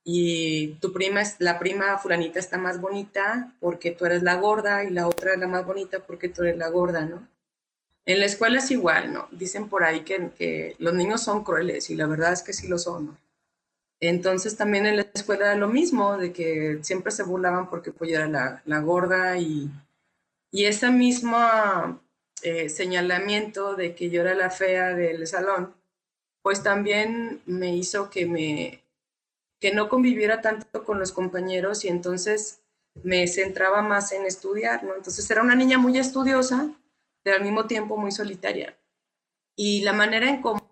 [0.08, 4.84] Y tu prima, es, la prima fulanita está más bonita porque tú eres la gorda
[4.84, 7.26] y la otra es la más bonita porque tú eres la gorda, ¿no?
[8.04, 9.26] En la escuela es igual, ¿no?
[9.32, 12.68] Dicen por ahí que, que los niños son crueles y la verdad es que sí
[12.68, 13.18] lo son, ¿no?
[13.98, 18.08] Entonces también en la escuela era lo mismo, de que siempre se burlaban porque pues
[18.08, 19.68] yo era la, la gorda y,
[20.52, 21.36] y ese mismo
[22.42, 25.74] eh, señalamiento de que yo era la fea del salón,
[26.42, 28.85] pues también me hizo que me
[29.60, 32.60] que no conviviera tanto con los compañeros y entonces
[33.02, 34.82] me centraba más en estudiar.
[34.96, 36.70] Entonces era una niña muy estudiosa,
[37.22, 38.76] pero al mismo tiempo muy solitaria.
[39.56, 40.62] Y la manera en cómo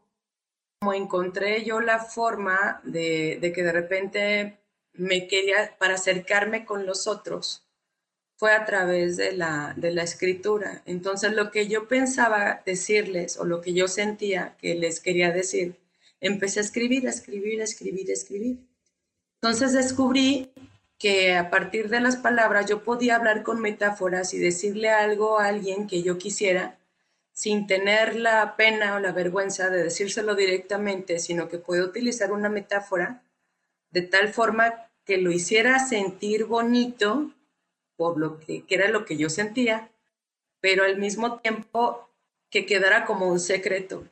[0.94, 4.58] encontré yo la forma de, de, que de repente
[4.92, 7.64] me quería, para acercarme con los otros,
[8.36, 10.82] fue a través de la, de la escritura.
[10.86, 15.76] Entonces lo que yo pensaba decirles o lo que yo sentía que les quería decir,
[16.20, 18.58] empecé a escribir, a escribir, a escribir, a escribir.
[19.44, 20.50] Entonces descubrí
[20.98, 25.48] que a partir de las palabras yo podía hablar con metáforas y decirle algo a
[25.48, 26.78] alguien que yo quisiera
[27.34, 32.48] sin tener la pena o la vergüenza de decírselo directamente, sino que puedo utilizar una
[32.48, 33.22] metáfora
[33.90, 37.30] de tal forma que lo hiciera sentir bonito
[37.96, 39.90] por lo que, que era lo que yo sentía,
[40.62, 42.08] pero al mismo tiempo
[42.48, 44.08] que quedara como un secreto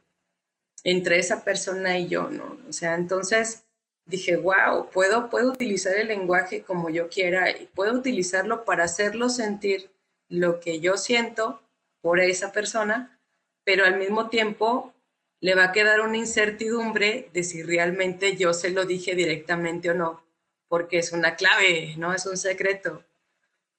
[0.85, 2.59] entre esa persona y yo, ¿no?
[2.69, 3.65] O sea, entonces
[4.05, 9.29] dije, wow, puedo, puedo utilizar el lenguaje como yo quiera y puedo utilizarlo para hacerlo
[9.29, 9.91] sentir
[10.29, 11.63] lo que yo siento
[12.01, 13.19] por esa persona,
[13.65, 14.93] pero al mismo tiempo
[15.41, 19.95] le va a quedar una incertidumbre de si realmente yo se lo dije directamente o
[19.95, 20.25] no,
[20.69, 23.05] porque es una clave, no es un secreto,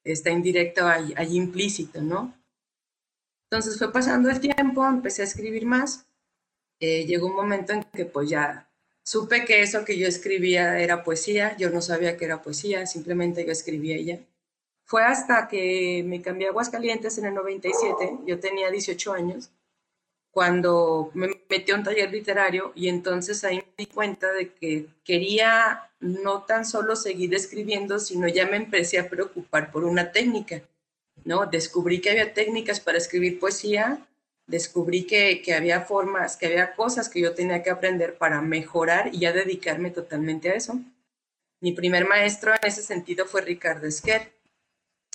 [0.03, 2.33] está indirecto ahí, ahí implícito, ¿no?
[3.49, 6.05] Entonces fue pasando el tiempo, empecé a escribir más,
[6.79, 8.69] eh, llegó un momento en que pues ya
[9.03, 13.45] Supe que eso que yo escribía era poesía, yo no sabía que era poesía, simplemente
[13.45, 14.19] yo escribía ella.
[14.85, 19.51] Fue hasta que me cambié a Aguascalientes en el 97, yo tenía 18 años,
[20.31, 24.87] cuando me metí a un taller literario y entonces ahí me di cuenta de que
[25.03, 30.63] quería no tan solo seguir escribiendo, sino ya me empecé a preocupar por una técnica,
[31.23, 31.45] ¿no?
[31.45, 34.07] Descubrí que había técnicas para escribir poesía
[34.47, 39.19] descubrí que, había formas, que había cosas que yo tenía que aprender para mejorar y
[39.19, 40.79] ya dedicarme totalmente a eso.
[41.59, 44.33] Mi primer maestro en ese sentido fue Ricardo Esquer.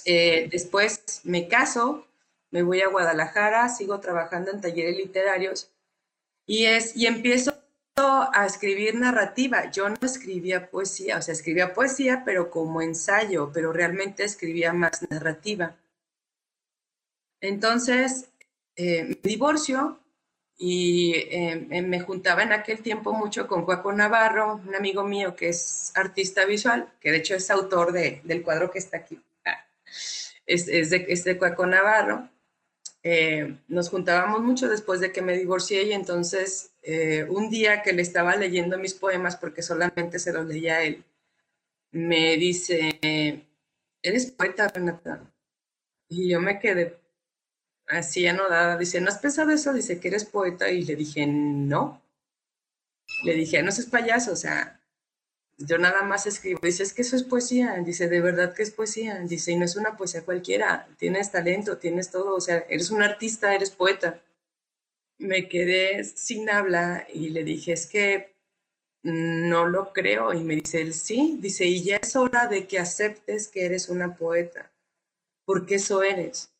[0.04, 2.06] Eh, después me caso,
[2.50, 5.70] me voy a Guadalajara, sigo trabajando en talleres literarios
[6.46, 7.52] y, es, y empiezo
[7.96, 9.70] a escribir narrativa.
[9.70, 15.02] Yo no escribía poesía, o sea, escribía poesía, pero como ensayo, pero realmente escribía más
[15.10, 15.76] narrativa.
[17.40, 18.30] Entonces,
[18.78, 19.98] eh, me divorcio
[20.56, 25.48] y eh, me juntaba en aquel tiempo mucho con Cuaco Navarro, un amigo mío que
[25.48, 29.20] es artista visual, que de hecho es autor de, del cuadro que está aquí.
[29.44, 29.66] Ah,
[30.46, 32.28] es, de, es, Cuaco Navarro.
[33.02, 37.92] Eh, nos juntábamos mucho después de que me divorcié y entonces eh, un día que
[37.92, 41.04] le estaba leyendo mis poemas, porque solamente se los leía a él,
[41.90, 42.98] me dice,
[44.02, 45.20] ¿eres poeta, Renata?
[46.08, 46.96] Y yo me quedé
[47.88, 49.72] así anodada, dice, ¿no has pensado eso?
[49.72, 52.02] Dice que eres poeta y le dije, no.
[53.24, 54.80] Le dije, no seas payaso, o sea,
[55.58, 56.60] yo nada más escribo.
[56.62, 57.74] Dice, es que eso es poesía.
[57.84, 59.18] Dice, de verdad que es poesía.
[59.20, 63.02] Dice, y no es una poesía cualquiera, tienes talento, tienes todo, o sea, eres un
[63.02, 64.22] artista, eres poeta.
[65.18, 68.36] Me quedé sin habla y le dije, es que
[69.02, 70.32] no lo creo.
[70.32, 73.88] Y me dice él, sí, dice, y ya es hora de que aceptes que eres
[73.88, 74.70] una poeta,
[75.44, 76.52] porque eso eres.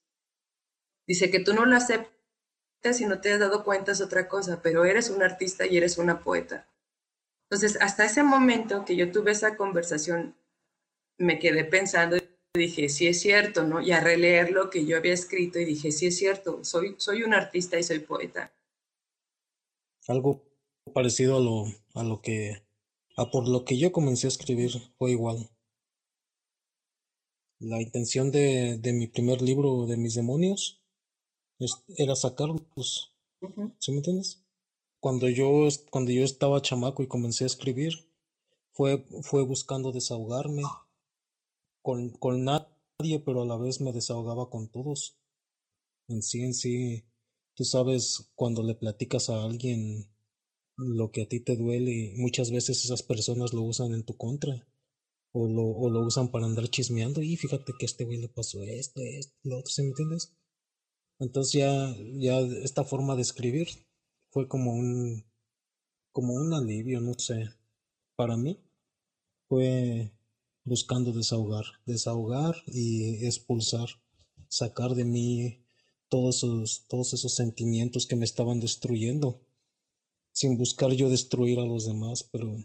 [1.09, 4.61] Dice que tú no lo aceptas y no te has dado cuenta es otra cosa,
[4.63, 6.69] pero eres un artista y eres una poeta.
[7.51, 10.37] Entonces, hasta ese momento que yo tuve esa conversación,
[11.17, 12.23] me quedé pensando y
[12.55, 13.81] dije, sí es cierto, ¿no?
[13.81, 17.23] Y a releer lo que yo había escrito y dije, sí es cierto, soy, soy
[17.23, 18.53] un artista y soy poeta.
[20.07, 20.45] Algo
[20.93, 22.63] parecido a lo, a lo que,
[23.17, 25.49] a por lo que yo comencé a escribir fue igual.
[27.61, 30.78] La intención de, de mi primer libro, de mis demonios,
[31.97, 33.13] era sacarlos.
[33.79, 34.45] ¿Sí me entiendes?
[35.01, 37.95] Cuando yo, cuando yo estaba chamaco y comencé a escribir,
[38.73, 40.63] fue, fue buscando desahogarme
[41.83, 45.17] con, con nadie, pero a la vez me desahogaba con todos.
[46.09, 47.05] En sí, en sí,
[47.55, 50.09] tú sabes, cuando le platicas a alguien
[50.77, 54.17] lo que a ti te duele y muchas veces esas personas lo usan en tu
[54.17, 54.67] contra
[55.33, 58.29] o lo, o lo usan para andar chismeando y fíjate que a este güey le
[58.29, 60.33] pasó esto, esto, lo otro, ¿sí me entiendes?
[61.19, 63.69] Entonces ya, ya esta forma de escribir
[64.31, 65.25] fue como un,
[66.13, 67.51] como un alivio, no sé,
[68.17, 68.61] para mí
[69.49, 70.13] fue
[70.65, 73.89] buscando desahogar, desahogar y expulsar,
[74.49, 75.65] sacar de mí
[76.09, 79.41] todos esos, todos esos sentimientos que me estaban destruyendo,
[80.33, 82.65] sin buscar yo destruir a los demás, pero...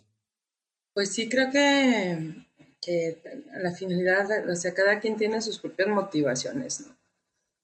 [0.93, 2.45] Pues sí, creo que,
[2.81, 3.21] que
[3.61, 7.02] la finalidad, o sea, cada quien tiene sus propias motivaciones, ¿no?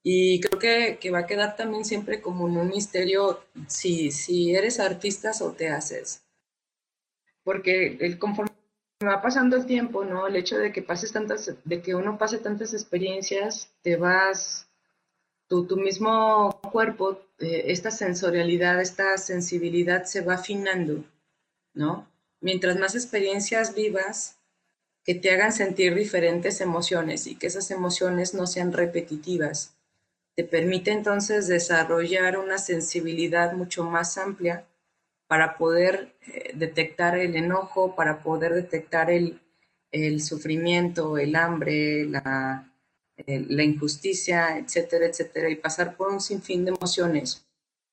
[0.02, 4.80] Y creo que, que, va a quedar también siempre como un misterio si, si eres
[4.80, 6.22] artista o te haces.
[7.44, 8.52] Porque el, conforme
[9.06, 10.26] va pasando el tiempo, ¿no?
[10.26, 14.68] El hecho de que pases tantas, de que uno pase tantas experiencias, te vas,
[15.48, 21.04] tu, tu mismo cuerpo, eh, esta sensorialidad, esta sensibilidad se va afinando,
[21.74, 22.08] ¿no?
[22.40, 24.38] Mientras más experiencias vivas,
[25.04, 29.74] que te hagan sentir diferentes emociones y que esas emociones no sean repetitivas
[30.36, 34.66] te permite entonces desarrollar una sensibilidad mucho más amplia
[35.26, 39.40] para poder eh, detectar el enojo, para poder detectar el,
[40.20, 42.72] sufrimiento, el hambre, la,
[43.26, 47.44] la, injusticia, etcétera, etcétera, y pasar por un sinfín de emociones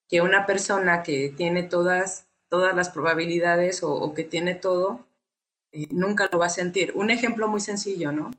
[0.08, 5.06] que una persona que tiene todas, todas las probabilidades o, que tiene todo,
[5.71, 6.93] eh, nunca lo va a sentir.
[6.95, 8.32] Un ejemplo muy sencillo, ¿no?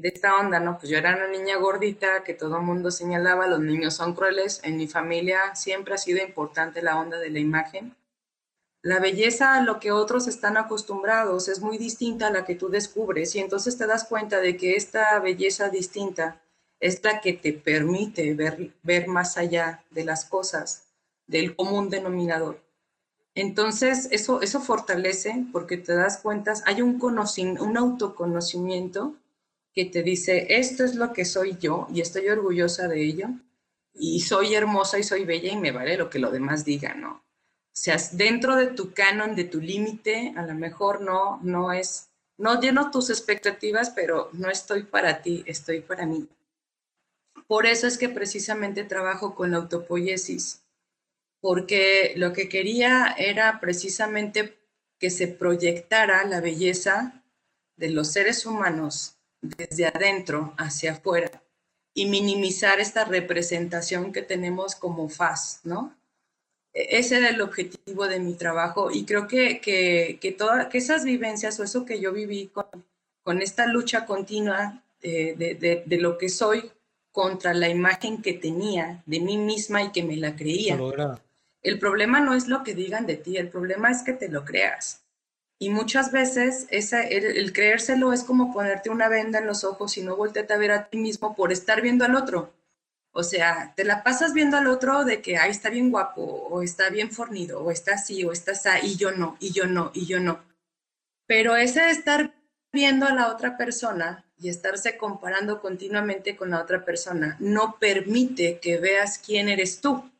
[0.00, 0.78] De esta onda, ¿no?
[0.78, 4.60] Pues yo era una niña gordita que todo el mundo señalaba, los niños son crueles,
[4.64, 7.94] en mi familia siempre ha sido importante la onda de la imagen.
[8.82, 12.70] La belleza a lo que otros están acostumbrados es muy distinta a la que tú
[12.70, 16.40] descubres y entonces te das cuenta de que esta belleza distinta
[16.80, 20.84] es la que te permite ver, ver más allá de las cosas,
[21.26, 22.58] del común denominador.
[23.34, 29.14] Entonces, eso, eso fortalece porque te das cuenta, hay un, un autoconocimiento
[29.72, 33.28] que te dice, esto es lo que soy yo y estoy orgullosa de ello
[33.94, 37.12] y soy hermosa y soy bella y me vale lo que lo demás diga, ¿no?
[37.12, 42.10] O sea, dentro de tu canon, de tu límite, a lo mejor no, no es,
[42.36, 46.28] no lleno tus expectativas, pero no estoy para ti, estoy para mí.
[47.46, 50.62] Por eso es que precisamente trabajo con la autopoiesis,
[51.40, 54.58] porque lo que quería era precisamente
[54.98, 57.22] que se proyectara la belleza
[57.76, 61.30] de los seres humanos desde adentro hacia afuera
[61.94, 65.96] y minimizar esta representación que tenemos como faz, ¿no?
[66.72, 71.04] E-, ese era el objetivo de mi trabajo y creo que, que, que, que esas
[71.04, 72.66] vivencias o eso que yo viví con,
[73.22, 76.70] con esta lucha continua de, de, de, lo que soy
[77.10, 80.78] contra la imagen que tenía de mí misma y que me la creía.
[81.62, 84.44] El problema no es lo que digan de ti, el problema es que te lo
[84.44, 85.02] creas.
[85.62, 90.16] Y muchas veces el, creérselo es como ponerte una venda en los ojos y no
[90.16, 92.54] voltearte a ver a ti mismo por estar viendo al otro.
[93.12, 96.62] O sea, te la pasas viendo al otro de que, ahí está bien guapo, o
[96.62, 99.90] está bien fornido, o está así, o está así, y yo no, y yo no,
[99.92, 100.40] y yo no.
[101.26, 102.32] Pero ese estar
[102.72, 108.60] viendo a la otra persona y estarse comparando continuamente con la otra persona no permite
[108.60, 110.10] que veas quién eres tú.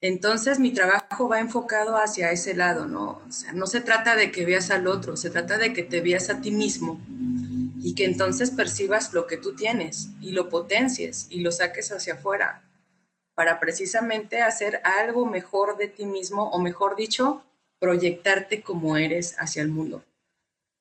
[0.00, 3.20] Entonces mi trabajo va enfocado hacia ese lado, ¿no?
[3.26, 6.00] O sea, no se trata de que veas al otro, se trata de que te
[6.00, 7.00] veas a ti mismo
[7.80, 12.14] y que entonces percibas lo que tú tienes y lo potencies y lo saques hacia
[12.14, 12.62] afuera
[13.34, 17.44] para precisamente hacer algo mejor de ti mismo o mejor dicho,
[17.78, 20.04] proyectarte como eres hacia el mundo.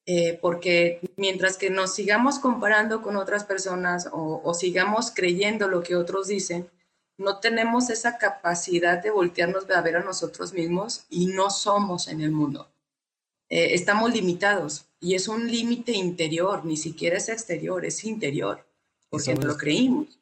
[0.07, 5.83] Eh, porque mientras que nos sigamos comparando con otras personas o, o sigamos creyendo lo
[5.83, 6.67] que otros dicen,
[7.17, 12.21] no tenemos esa capacidad de voltearnos a ver a nosotros mismos y no somos en
[12.21, 12.69] el mundo.
[13.49, 18.65] Eh, estamos limitados y es un límite interior, ni siquiera es exterior, es interior,
[19.09, 20.19] porque no lo creímos.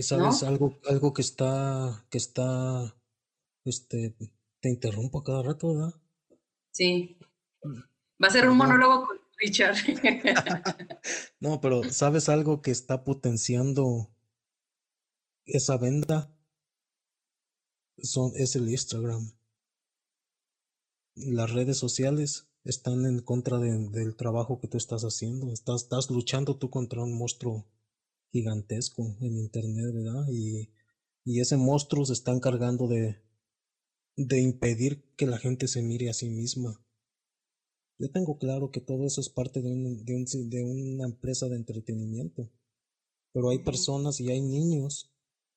[0.00, 2.94] Sabes algo, algo que está, que está,
[3.64, 4.14] este,
[4.60, 5.94] te interrumpo cada rato, ¿verdad?
[6.70, 7.18] Sí.
[8.22, 9.76] Va a ser un monólogo con Richard.
[11.40, 14.08] no, pero ¿sabes algo que está potenciando
[15.44, 16.34] esa venda
[17.98, 19.32] son, es el Instagram.
[21.14, 25.52] Las redes sociales están en contra del trabajo que tú estás haciendo.
[25.52, 27.66] Estás, estás luchando tú contra un monstruo
[28.30, 30.26] gigantesco en Internet, ¿verdad?
[30.30, 30.70] Y,
[31.24, 33.20] y ese monstruo se está encargando de,
[34.16, 36.82] de impedir que la gente se mire a sí misma.
[37.98, 41.48] Yo tengo claro que todo eso es parte de, un, de, un, de una empresa
[41.48, 42.50] de entretenimiento,
[43.32, 45.11] pero hay personas y hay niños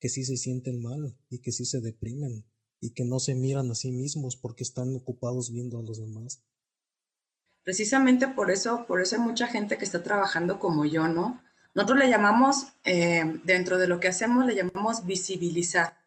[0.06, 2.45] que sí se sienten mal y que sí se deprimen
[2.80, 6.43] y que no se miran a sí mismos porque están ocupados viendo a los demás.
[7.64, 11.41] Precisamente por eso, por eso hay mucha gente que está trabajando como yo, ¿no?
[11.74, 15.97] Nosotros le llamamos, eh, dentro de lo que hacemos, le llamamos visibilizar.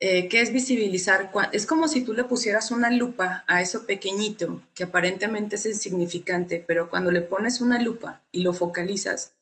[0.00, 1.30] Eh, ¿Qué es visibilizar?
[1.52, 6.64] Es como si tú le pusieras una lupa a eso pequeñito, que aparentemente es insignificante,
[6.66, 9.34] pero cuando le pones una lupa y lo focalizas,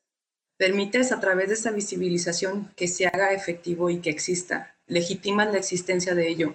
[0.56, 5.58] permites a través de esa visibilización que se haga efectivo y que exista, legitimas la
[5.58, 6.54] existencia de ello.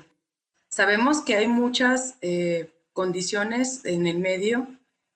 [0.69, 4.67] Sabemos que hay muchas eh, condiciones en el medio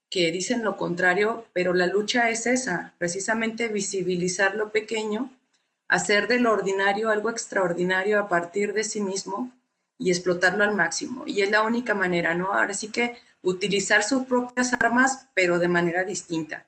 [0.10, 5.32] que dicen lo contrario, pero la lucha es esa, precisamente visibilizar lo pequeño
[5.88, 9.52] hacer de lo ordinario algo extraordinario a partir de sí mismo
[9.98, 11.24] y explotarlo al máximo.
[11.26, 12.54] Y es la única manera, ¿no?
[12.54, 16.66] Ahora sí que utilizar sus propias armas, pero de manera distinta.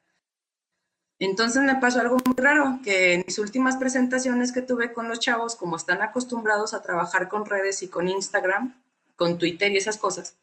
[1.19, 5.19] Entonces me pasó algo muy raro, que en mis últimas presentaciones que tuve con los
[5.19, 8.75] chavos, como están acostumbrados a trabajar con redes y con Instagram,
[9.15, 10.37] con Twitter y esas cosas,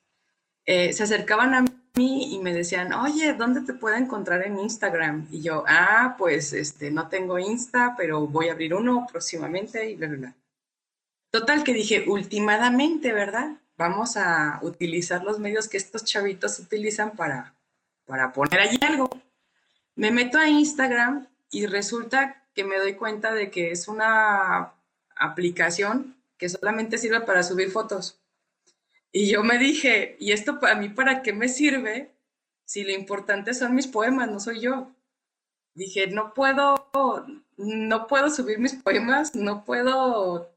[0.67, 1.65] eh, se acercaban a
[1.95, 5.29] mí y me decían, oye, ¿dónde te puedo encontrar en Instagram?
[5.31, 9.95] Y yo, ah, pues este, no tengo Insta, pero voy a abrir uno próximamente y
[9.95, 10.35] bla, bla, bla.
[11.31, 13.59] Total que dije, últimamente, ¿verdad?
[13.77, 17.55] Vamos a utilizar los medios que estos chavitos utilizan para,
[18.07, 19.11] para poner allí algo.
[19.97, 24.75] Me meto a Instagram y resulta que me doy cuenta de que es una
[25.17, 28.21] aplicación que solamente sirve para subir fotos.
[29.13, 32.13] Y yo me dije, ¿y esto para mí para qué me sirve
[32.65, 34.91] si lo importante son mis poemas, no soy yo?
[35.75, 36.91] Dije, no puedo,
[37.57, 40.51] no puedo subir mis poemas, no puedo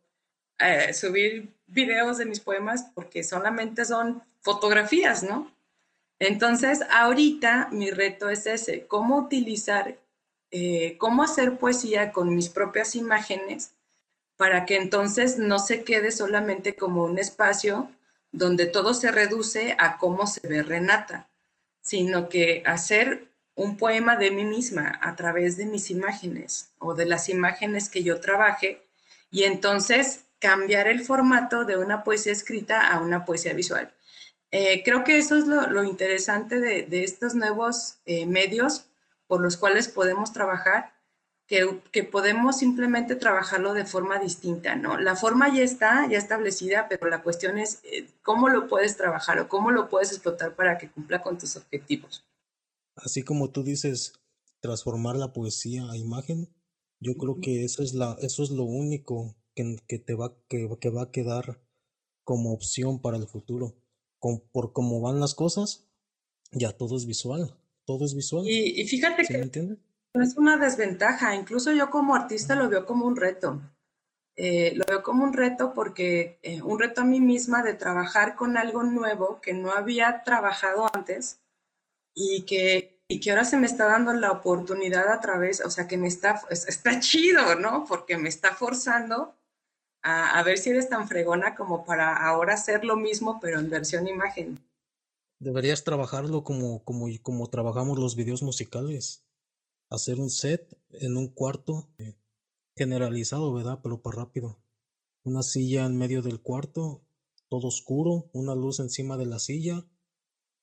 [0.59, 5.51] eh, subir videos de mis poemas porque solamente son fotografías, ¿no?
[6.19, 9.97] Entonces, ahorita mi reto es ese, cómo utilizar,
[10.51, 13.71] eh, cómo hacer poesía con mis propias imágenes
[14.35, 17.89] para que entonces no se quede solamente como un espacio
[18.31, 21.29] donde todo se reduce a cómo se ve Renata,
[21.81, 27.05] sino que hacer un poema de mí misma a través de mis imágenes o de
[27.07, 28.83] las imágenes que yo trabaje
[29.31, 33.91] y entonces cambiar el formato de una poesía escrita a una poesía visual.
[34.51, 38.85] Eh, creo que eso es lo, interesante de, estos nuevos eh, medios
[39.27, 40.93] por los cuales podemos trabajar
[41.47, 44.99] que, podemos simplemente trabajarlo de forma distinta, ¿no?
[44.99, 49.39] La forma ya está, ya establecida, pero la cuestión es eh, cómo lo puedes trabajar
[49.39, 52.25] o cómo lo puedes explotar para que cumpla con tus objetivos.
[52.95, 54.13] Así como tú dices,
[54.59, 56.53] transformar la poesía a imagen,
[56.99, 60.67] yo creo que eso es, la, eso es lo único que, que te va, que,
[60.81, 61.61] que, va a quedar
[62.25, 63.75] como opción para el futuro.
[64.19, 65.87] Por cómo van las cosas,
[66.51, 67.55] ya todo es visual,
[67.85, 68.45] todo es visual.
[68.47, 69.37] Y, fíjate que...
[69.37, 69.79] Me entiendes?
[70.13, 73.61] es una desventaja, incluso yo como artista lo veo como un reto.
[74.35, 78.35] Eh, lo veo como un reto porque eh, un reto a mí misma de trabajar
[78.35, 81.39] con algo nuevo que no había trabajado antes
[82.13, 85.87] y que, y que ahora se me está dando la oportunidad a través, o sea,
[85.87, 87.85] que me está, está chido, ¿no?
[87.87, 89.35] Porque me está forzando
[90.09, 94.07] a, ver si eres tan fregona como para ahora hacer lo mismo, pero en versión
[94.07, 94.59] imagen.
[95.39, 99.27] Deberías trabajarlo como, como, como trabajamos los videos musicales
[99.89, 102.15] hacer un set en un cuarto eh,
[102.75, 103.79] generalizado, ¿verdad?
[103.83, 104.59] Pero para rápido.
[105.23, 107.03] Una silla en medio del cuarto,
[107.49, 109.85] todo oscuro, una luz encima de la silla,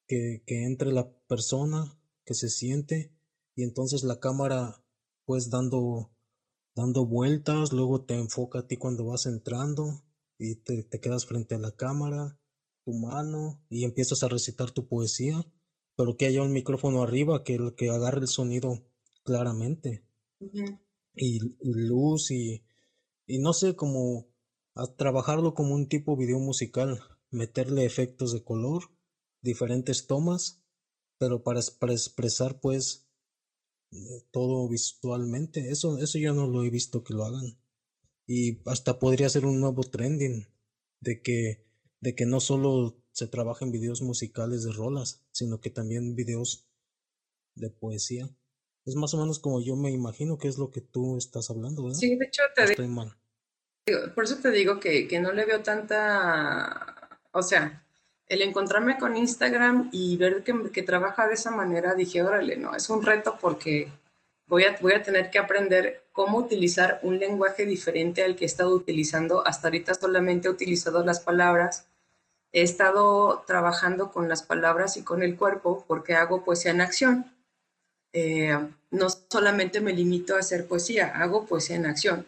[0.07, 3.13] que, que entre la persona, que se siente,
[3.55, 4.83] y entonces la cámara
[5.27, 6.14] pues dando,
[6.75, 10.03] dando vueltas, luego te enfoca a ti cuando vas entrando
[10.39, 12.39] y te, te quedas frente a la cámara,
[12.85, 15.45] tu mano, y empiezas a recitar tu poesía,
[15.97, 18.85] pero que haya un micrófono arriba que, que agarre el sonido
[19.23, 20.05] claramente.
[21.15, 22.65] y, luz y,
[23.27, 24.29] y no sé, cómo
[24.97, 27.01] trabajarlo como un tipo video musical,
[27.31, 28.91] meterle efectos de color,
[29.41, 30.63] diferentes tomas,
[31.19, 33.04] pero para, expresar pues
[34.31, 35.71] todo visualmente.
[35.71, 37.57] Eso, eso yo no lo he visto que lo hagan.
[38.27, 40.47] Y hasta podría ser un nuevo trending
[41.01, 41.65] de que,
[42.01, 46.67] de que no solo se trabaja en videos musicales de rolas, sino que también videos
[47.55, 48.29] de poesía.
[48.85, 51.85] Es más o menos como yo me imagino que es lo que tú estás hablando,
[51.85, 51.99] ¿verdad?
[51.99, 53.17] Sí, de hecho te Estoy mal.
[54.15, 57.84] Por eso te digo que, no le veo tanta, o sea,
[58.29, 62.89] el encontrarme con Instagram y ver que, trabaja de esa manera, dije, órale, no, es
[62.89, 63.91] un reto porque
[64.47, 68.47] voy a, voy a tener que aprender cómo utilizar un lenguaje diferente al que he
[68.47, 69.47] estado utilizando.
[69.47, 71.87] Hasta ahorita solamente he utilizado las palabras.
[72.53, 77.33] He estado trabajando con las palabras y con el cuerpo porque hago poesía en acción.
[78.13, 78.57] Eh,
[78.93, 82.27] no solamente me limito a hacer poesía, hago poesía en acción.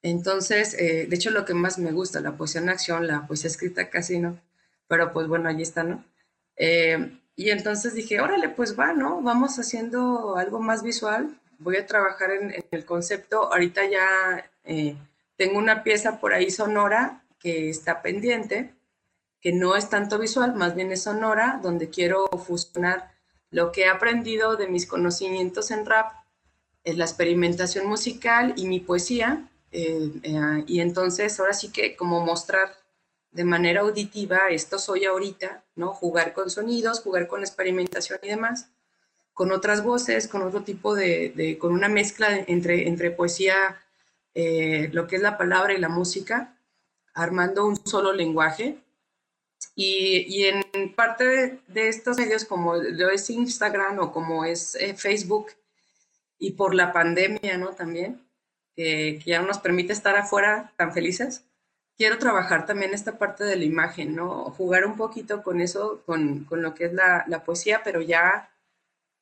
[0.00, 3.50] Entonces, eh, de hecho, lo que más me gusta, la poesía en acción, la poesía
[3.50, 4.40] escrita casi no,
[4.88, 6.04] pero pues bueno, allí está, ¿no?
[6.56, 9.22] Eh, y entonces dije, órale, pues va, ¿no?
[9.22, 14.96] Vamos haciendo algo más visual, voy a trabajar en, el concepto, ahorita ya eh,
[15.36, 18.74] tengo una pieza por ahí sonora que está pendiente,
[19.40, 23.10] que no es tanto visual, más bien es sonora, donde quiero fusionar
[23.50, 26.12] lo que he aprendido de mis conocimientos en rap,
[26.84, 32.24] en la experimentación musical y mi poesía, eh, eh, y entonces ahora sí que como
[32.24, 32.81] mostrar
[33.32, 35.94] de manera auditiva, esto soy ahorita, ¿no?
[35.94, 38.68] Jugar con sonidos, jugar con experimentación y demás,
[39.32, 43.82] con otras voces, con otro tipo de, con una mezcla entre, entre poesía,
[44.34, 46.56] eh, lo que es la palabra y la música,
[47.14, 48.78] armando un solo lenguaje.
[49.74, 55.46] Y, y en parte de, estos medios como lo es Instagram o como es Facebook,
[56.42, 57.70] y por la pandemia, ¿no?
[57.70, 58.20] También,
[58.74, 61.44] que, ya no nos permite estar afuera tan felices.
[61.96, 64.44] Quiero trabajar también esta parte de la imagen, ¿no?
[64.56, 68.50] Jugar un poquito con eso, con, con lo que es la, la, poesía, pero ya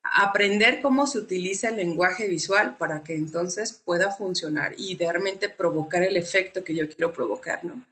[0.02, 6.02] aprender cómo se utiliza el lenguaje visual para que entonces pueda funcionar y realmente provocar
[6.02, 7.84] el efecto que yo quiero provocar, ¿no?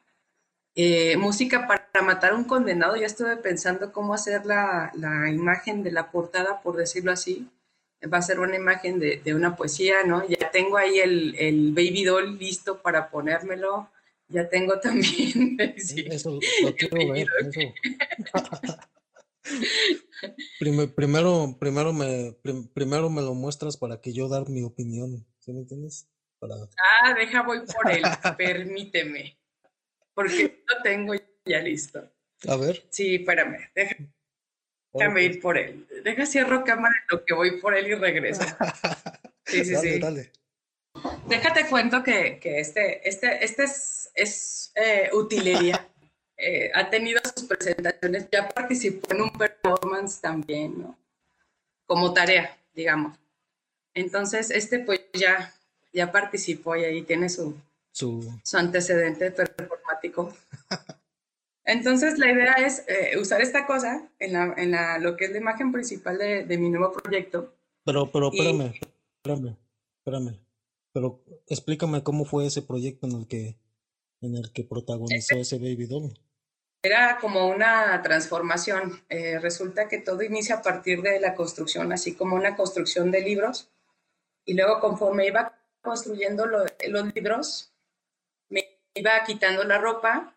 [0.74, 5.82] Eh, música para matar a un condenado, ya estuve pensando cómo hacer la, la imagen
[5.82, 7.50] de la portada, por decirlo así,
[8.06, 10.26] va a ser una imagen de, de una poesía, ¿no?
[10.28, 13.88] Ya tengo ahí el, el, baby doll listo para ponérmelo.
[14.28, 15.58] Ya tengo también.
[15.78, 17.26] Sí, eso lo quiero ver.
[17.40, 17.60] Eso.
[20.58, 22.36] primero, primero, me,
[22.74, 25.26] primero me lo muestras para que yo dar mi opinión.
[25.38, 26.08] ¿Sí me entiendes?
[26.38, 26.54] Para...
[26.54, 28.02] Ah, deja, voy por él.
[28.36, 29.38] Permíteme.
[30.14, 31.14] Porque lo tengo
[31.44, 32.10] ya listo.
[32.46, 32.86] A ver.
[32.90, 33.70] Sí, espérame.
[33.74, 33.96] Deja,
[34.92, 35.86] Déjame ir por él.
[36.04, 38.42] Deja cierro cámara en lo que voy por él y regreso.
[39.48, 39.98] Sí, sí, sí.
[39.98, 40.30] Dale.
[41.26, 45.84] Déjate cuento que, que este, este, este es, es eh, utilería.
[46.40, 50.96] Eh, ha tenido sus presentaciones, ya participó en un performance también, ¿no?
[51.84, 53.18] Como tarea, digamos.
[53.92, 55.52] Entonces, este pues ya,
[55.92, 57.56] ya participó y ahí tiene su,
[57.90, 58.22] su...
[58.44, 60.32] su antecedente performático.
[61.64, 65.32] Entonces, la idea es eh, usar esta cosa en, la, en la, lo que es
[65.32, 67.52] la imagen principal de, de mi nuevo proyecto.
[67.84, 68.74] Pero, pero, espérame,
[69.16, 69.56] espérame,
[69.98, 70.38] espérame.
[70.92, 73.56] Pero explícame cómo fue ese proyecto en el que,
[74.20, 76.18] en el que protagonizó este ese Baby Doll.
[76.82, 79.02] Era como una transformación.
[79.08, 83.20] Eh, resulta que todo inicia a partir de la construcción, así como una construcción de
[83.20, 83.70] libros.
[84.44, 87.72] Y luego, conforme iba construyendo los libros,
[88.48, 88.64] me
[88.94, 90.34] iba quitando la ropa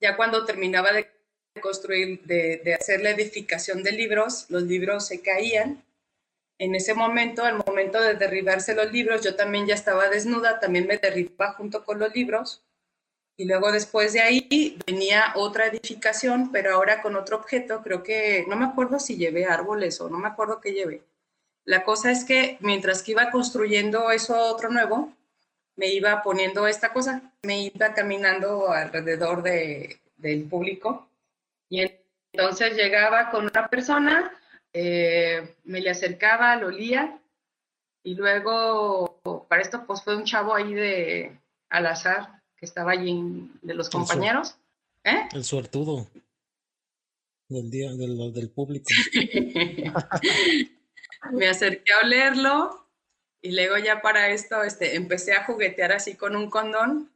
[0.00, 1.08] ya cuando terminaba de
[1.60, 5.84] construir, de, hacer la edificación de libros, los libros se caían.
[6.58, 10.86] En ese momento, al momento de derribarse los libros, yo también ya estaba desnuda, también
[10.86, 12.65] me derribaba junto con los libros.
[13.36, 18.46] Y luego después de ahí venía otra edificación, pero ahora con otro objeto, creo que,
[18.48, 21.02] no me acuerdo si llevé árboles o no me acuerdo qué llevé.
[21.64, 25.12] La cosa es que mientras que iba construyendo eso otro nuevo,
[25.76, 31.08] me iba poniendo esta cosa, me iba caminando alrededor de, del público
[31.68, 31.84] y
[32.32, 34.32] entonces llegaba con una persona,
[34.72, 37.18] eh, me le acercaba, lo olía
[38.02, 43.50] y luego, para esto pues fue un chavo ahí de al azar que estaba allí
[43.62, 44.56] de los compañeros.
[45.04, 45.28] ¿Eh?
[45.32, 46.08] El suertudo
[47.48, 48.86] del día del, del público.
[51.32, 52.86] me acerqué a olerlo
[53.40, 57.12] y luego ya para esto este, empecé a juguetear así con un condón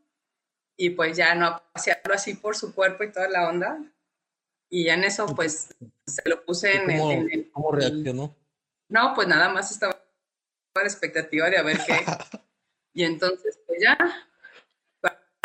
[0.77, 3.83] y pues ya no a pasearlo así por su cuerpo y toda la onda.
[4.69, 5.75] Y ya en eso pues
[6.07, 8.37] se lo puse en, el, ¿Cómo reaccionó?
[8.89, 11.95] No, pues nada más estaba a la expectativa de a ver qué.
[12.95, 13.99] y entonces pues ya,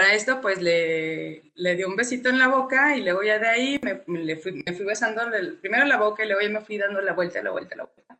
[0.05, 3.47] para esto pues le, le di un besito en la boca y luego ya de
[3.47, 5.23] ahí me, me, fui, me fui besando
[5.59, 8.19] primero la boca y luego ya me fui dando la vuelta, la vuelta, la vuelta.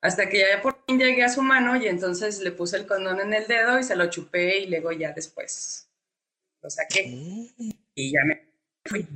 [0.00, 3.20] Hasta que ya por fin llegué a su mano y entonces le puse el condón
[3.20, 5.90] en el dedo y se lo chupé y luego ya después
[6.62, 7.04] lo saqué
[7.94, 8.48] y ya me
[8.86, 9.06] fui.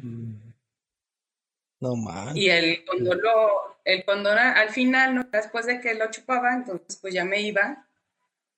[1.81, 2.37] No más.
[2.37, 5.25] Y el condón, lo, el condón al final, ¿no?
[5.33, 7.87] después de que lo chupaba, entonces pues ya me iba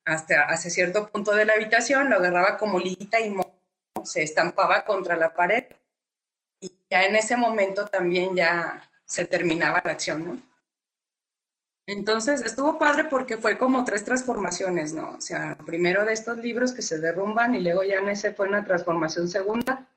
[0.05, 3.35] hasta hacia cierto punto de la habitación, lo agarraba como lita y
[4.03, 5.65] se estampaba contra la pared.
[6.59, 10.55] Y ya en ese momento también ya se terminaba la acción, ¿no?
[11.87, 15.11] Entonces estuvo padre porque fue como tres transformaciones, ¿no?
[15.17, 18.47] O sea, primero de estos libros que se derrumban y luego ya en ese fue
[18.47, 19.87] una transformación segunda,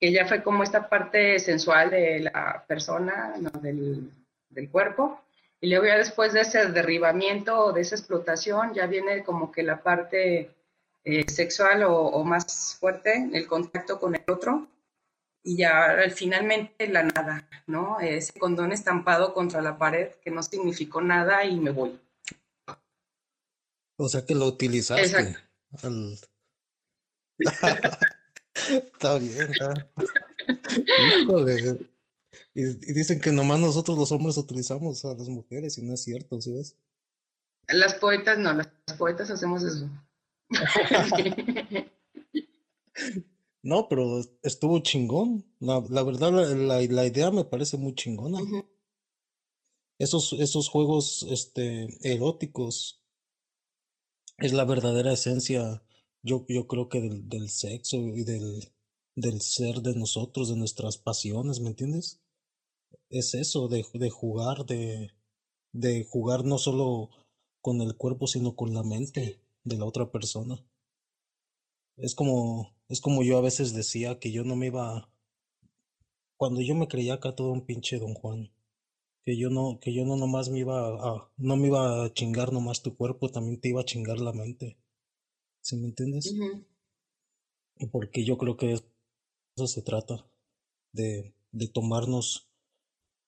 [0.00, 3.50] que ya fue como esta parte sensual de la persona, ¿no?
[3.60, 4.10] del,
[4.48, 5.20] del cuerpo.
[5.64, 9.62] Y luego ya después de ese derribamiento o de esa explotación ya viene como que
[9.62, 10.50] la parte
[11.04, 14.68] eh, sexual o, más fuerte, el contacto con el otro,
[15.42, 17.98] y ya finalmente la nada, ¿no?
[17.98, 21.98] Ese condón estampado contra la pared que no significó nada y me voy.
[23.96, 25.38] O sea que lo utilizaste.
[25.72, 26.28] Exacto.
[28.54, 29.48] Está bien,
[32.54, 36.40] Y, dicen que nomás nosotros los hombres utilizamos a las mujeres y no es cierto,
[36.40, 36.76] ¿sí ves?
[37.68, 38.68] Las poetas no, las
[38.98, 39.88] poetas hacemos eso.
[43.62, 45.44] no, pero estuvo chingón.
[45.60, 48.40] La, verdad, la, la, idea me parece muy chingona.
[49.98, 53.02] Esos, esos juegos este, eróticos
[54.38, 55.82] es la verdadera esencia,
[56.22, 58.72] yo, yo creo que del, del sexo y del,
[59.14, 62.20] del ser de nosotros, de nuestras pasiones, ¿me entiendes?
[63.10, 65.10] Es eso, de, de jugar, de,
[65.72, 67.10] de jugar no solo
[67.60, 70.64] con el cuerpo, sino con la mente de la otra persona.
[71.96, 75.10] Es como, es como yo a veces decía que yo no me iba,
[76.36, 78.50] cuando yo me creía acá todo un pinche don Juan,
[79.24, 82.52] que yo no, que yo no nomás me iba a, no me iba a chingar
[82.52, 84.76] nomás tu cuerpo, también te iba a chingar la mente.
[85.62, 86.34] ¿Sí me entiendes?
[87.90, 90.26] Porque yo creo que eso se trata,
[90.92, 92.48] de, de tomarnos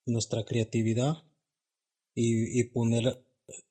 [0.07, 1.25] nuestra creatividad
[2.15, 3.25] y, y poner,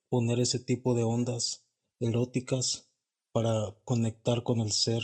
[0.09, 1.65] poner ese tipo de ondas
[1.99, 2.89] eróticas
[3.31, 5.01] para conectar con el ser,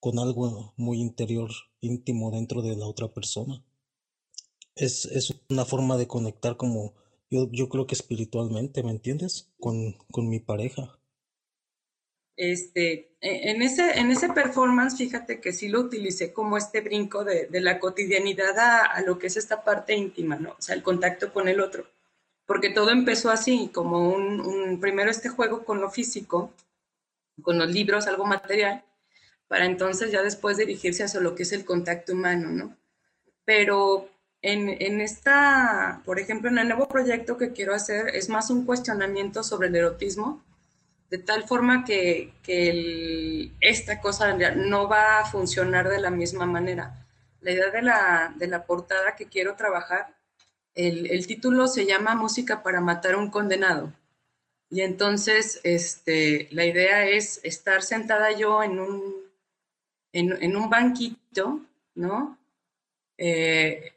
[0.00, 1.50] con algo muy interior,
[1.80, 3.64] íntimo dentro de la otra persona.
[4.74, 6.94] Es, es una forma de conectar como
[7.30, 9.50] yo, yo creo que espiritualmente, ¿me entiendes?
[9.58, 10.98] Con, con mi pareja.
[12.36, 17.24] Este, e, en ese, en ese performance, fíjate que sí lo utilicé como este brinco
[17.24, 20.50] de, de la cotidianidad a, a, lo que es esta parte íntima, ¿no?
[20.52, 21.86] O sea, el contacto con el otro.
[22.46, 26.52] Porque todo empezó así, como un, un primero este juego con lo físico,
[27.42, 28.84] con los libros, algo material,
[29.48, 32.76] para entonces ya después dirigirse hacia lo que es el contacto humano, ¿no?
[33.44, 34.08] Pero
[34.40, 38.64] en, en, esta, por ejemplo, en el nuevo proyecto que quiero hacer, es más un
[38.64, 40.42] cuestionamiento sobre el erotismo,
[41.12, 47.06] de tal forma que, que esta cosa no va a funcionar de la misma manera.
[47.42, 50.16] La idea de la, de la portada que quiero trabajar,
[50.74, 53.92] el, el, título se llama Música para matar a un condenado.
[54.70, 59.02] Y entonces, este, la idea es estar sentada yo en un,
[60.14, 61.60] en, un banquito,
[61.94, 62.38] ¿no?
[63.18, 63.92] Eh,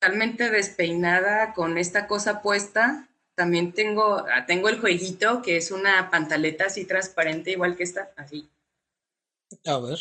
[0.00, 3.06] totalmente despeinada con esta cosa puesta.
[3.36, 8.10] También tengo, ah, tengo el jueguito, que es una pantaleta así transparente, igual que esta,
[8.16, 8.48] así.
[9.66, 9.98] A ver.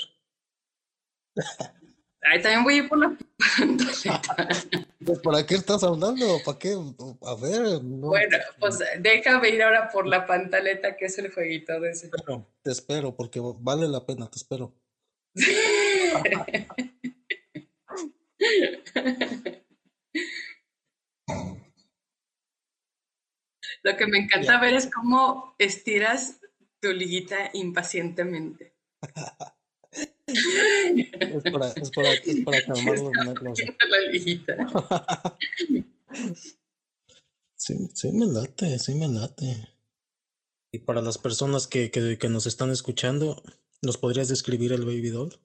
[2.22, 3.16] Ahí también voy a ir por la
[3.58, 4.38] pantaleta.
[5.06, 6.26] Pues, ¿Para qué estás hablando?
[6.44, 6.72] ¿Para qué?
[6.72, 7.80] A ver.
[7.84, 12.10] Bueno, pues déjame ir ahora por la pantaleta, que es el jueguito de ese.
[12.10, 14.74] Pero, te espero, porque vale la pena, te espero.
[23.86, 26.40] Lo que me encanta ver es cómo estiras
[26.82, 28.74] tu liguita impacientemente.
[30.26, 34.58] es, para, es, para, es para calmarlo La liguita.
[37.56, 39.70] sí, sí me late, sí me late.
[40.72, 43.44] Y para las personas que, que, que nos están escuchando,
[43.84, 45.40] ¿nos podrías describir el baby doll?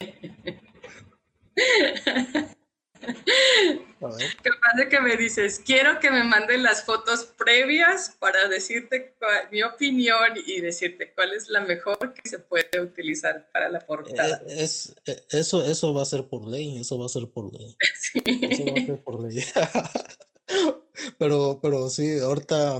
[4.02, 9.14] Capaz de que me dices, quiero que me manden las fotos previas para decirte
[9.50, 14.42] mi opinión y decirte cuál es la mejor que se puede utilizar para la portada.
[14.48, 17.52] Eh, es, eh, eso, eso va a ser por ley, eso va a ser por
[17.52, 17.76] ley.
[18.50, 19.44] Eso va a ser por ley.
[21.18, 22.78] pero, pero sí, ahorita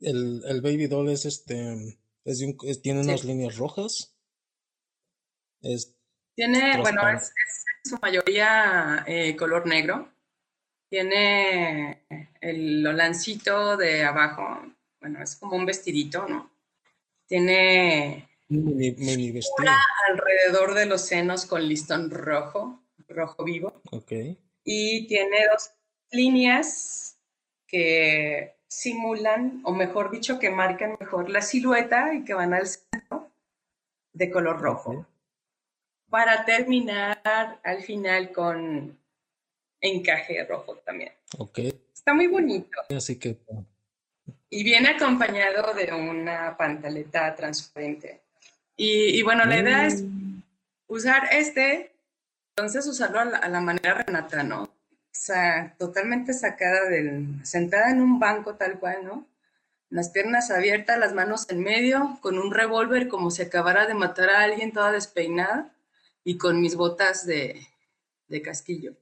[0.00, 4.16] el, el Baby Doll es este, es, tiene unas líneas rojas.
[5.60, 5.96] Es
[6.36, 7.32] tiene, bueno, es,
[7.86, 10.12] su mayoría eh, color negro.
[10.88, 12.02] Tiene
[12.40, 14.62] el olancito de abajo,
[15.00, 16.50] bueno, es como un vestidito, ¿no?
[17.26, 18.94] Tiene mi,
[20.08, 23.82] alrededor de los senos con listón rojo, rojo vivo.
[23.90, 24.12] Ok.
[24.62, 25.72] Y tiene dos
[26.12, 27.18] líneas
[27.66, 33.32] que simulan, o mejor dicho, que marcan mejor la silueta y que van al centro
[34.12, 35.06] de color rojo
[36.08, 38.98] para terminar al final con
[39.80, 41.12] encaje rojo también.
[41.38, 41.58] Ok.
[41.92, 42.78] Está muy bonito.
[42.94, 43.38] Así que...
[44.48, 48.22] Y viene acompañado de una pantaleta transparente.
[48.76, 50.42] Y, bueno, la idea es mm.
[50.88, 51.92] usar este,
[52.50, 54.64] entonces usarlo a la, manera Renata, ¿no?
[54.64, 54.70] O
[55.10, 59.26] sea, totalmente sacada del, sentada en un banco tal cual, ¿no?
[59.88, 64.30] las piernas abiertas, las manos en medio, con un revólver como si acabara de matar
[64.30, 65.72] a alguien toda despeinada
[66.26, 67.68] y con mis botas de,
[68.26, 68.96] de casquillo.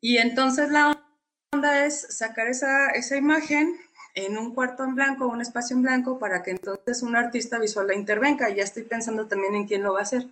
[0.00, 1.00] Y entonces la
[1.52, 3.76] onda es sacar esa, esa imagen
[4.16, 7.86] en un cuarto en blanco, un espacio en blanco, para que entonces un artista visual
[7.86, 8.50] la intervenga.
[8.50, 10.22] Ya estoy pensando también en quién lo va a hacer.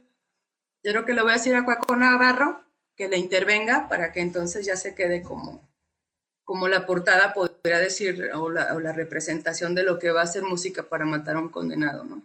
[0.83, 2.65] Yo creo que le voy a decir a Cuaco Navarro
[2.97, 5.71] que le intervenga para que entonces ya se quede como,
[6.43, 10.27] como la portada, podría decir, o la, o la representación de lo que va a
[10.27, 12.23] ser música para matar a un condenado, ¿no?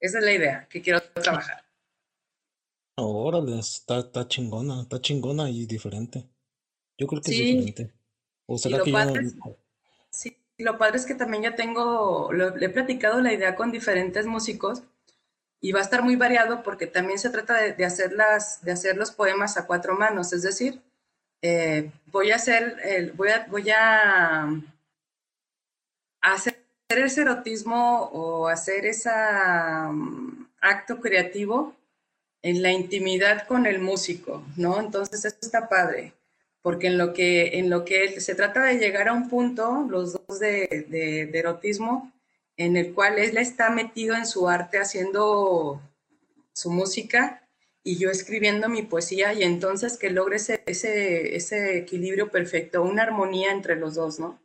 [0.00, 1.67] Esa es la idea que quiero trabajar.
[3.02, 6.28] Órale, está, está chingona, está chingona y diferente.
[6.98, 7.94] Yo creo que es Sí, diferente.
[8.46, 9.14] ¿O será que yo no?
[9.20, 9.34] es,
[10.10, 13.72] sí, lo padre es que también ya tengo, lo- le he platicado la idea con
[13.72, 14.82] diferentes músicos
[15.60, 18.72] y va a estar muy variado porque también se trata de, de hacer las, de
[18.72, 20.82] hacer los poemas a cuatro manos, es decir,
[21.42, 24.48] eh, voy a hacer, el, voy a, voy a
[26.20, 29.10] hacer ese erotismo o hacer ese
[30.60, 31.74] acto creativo
[32.42, 34.80] en la intimidad con el músico, ¿no?
[34.80, 36.12] Entonces eso está padre,
[36.62, 40.12] porque en lo que, en lo que se trata de llegar a un punto, los
[40.12, 42.12] dos de, erotismo,
[42.56, 45.80] en el cual él está metido en su arte haciendo
[46.52, 47.42] su música
[47.84, 53.52] y yo escribiendo mi poesía y entonces que logre ese, ese equilibrio perfecto, una armonía
[53.52, 54.40] entre los dos, ¿no?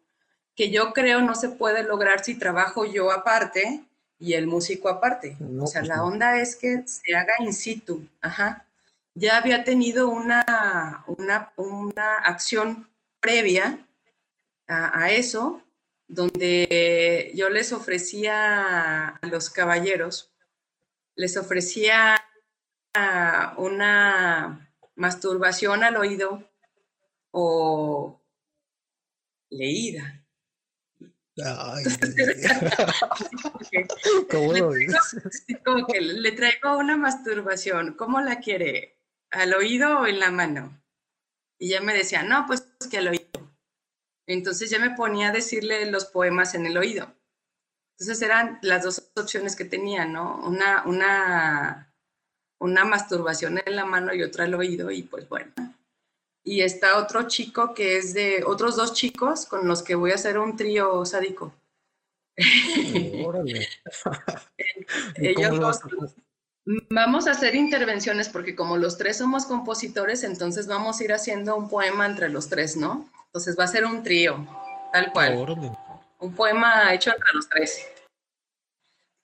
[0.56, 3.84] Que yo creo no se puede lograr si trabajo yo aparte
[4.24, 5.36] y el músico aparte.
[5.60, 6.06] O sea, pues la no.
[6.06, 8.08] onda es que se haga in situ.
[8.22, 8.66] Ajá.
[9.16, 12.88] Ya había tenido una, una, una acción
[13.20, 13.86] previa
[14.66, 15.62] a, a eso,
[16.08, 20.32] donde yo les ofrecía a los caballeros,
[21.16, 22.16] les ofrecía
[22.94, 26.50] ah, una masturbación al oído
[27.32, 28.22] o
[29.50, 30.23] leída.
[31.38, 31.84] Ay,
[34.30, 35.26] ¿cómo le lo traigo, dices?
[35.26, 39.00] así como que le traigo una masturbación, ¿cómo la quiere?
[39.32, 40.80] ¿Al oído o en la mano?
[41.58, 43.24] Y ella me decía, no, pues que al oído.
[44.28, 47.12] Entonces ya me ponía a decirle los poemas en el oído.
[47.98, 50.40] Entonces eran las dos opciones que tenía, ¿no?
[50.46, 51.96] Una, una,
[52.60, 55.52] una masturbación en la mano y otra al oído, y pues bueno.
[56.44, 60.16] Y está otro chico que es de, otros dos chicos con los que voy a
[60.16, 61.54] hacer un trío sádico.
[63.26, 63.68] Órale.
[66.90, 71.58] Vamos a hacer intervenciones porque como los tres somos compositores, entonces vamos a ir haciendo
[71.58, 73.10] un poema entre los tres, ¿no?
[73.26, 74.48] Entonces va a ser un trío,
[74.94, 75.36] tal cual.
[75.36, 75.72] Órale.
[76.20, 77.86] Un poema hecho entre los tres.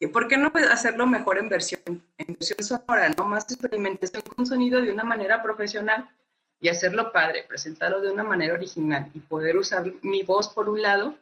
[0.02, 1.82] ¿Y por qué no hacerlo mejor en versión,
[2.18, 3.24] en versión sonora, no?
[3.24, 6.10] Más experimentación con sonido de una manera profesional
[6.62, 10.82] y hacerlo padre, presentarlo de una manera original y poder usar mi voz por un
[10.82, 11.16] lado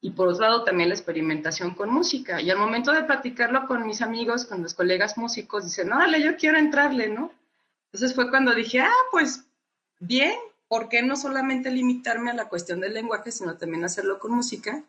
[0.00, 2.40] y por otro lado también la experimentación con música.
[2.40, 6.36] Y al momento de platicarlo con mis amigos, con los colegas músicos, dicen, órale, yo
[6.36, 7.32] quiero entrarle, ¿no?
[7.86, 9.44] Entonces fue cuando dije, ah, pues
[10.00, 10.34] bien,
[10.66, 14.82] ¿por qué no solamente limitarme a la cuestión del lenguaje, sino también hacerlo con música?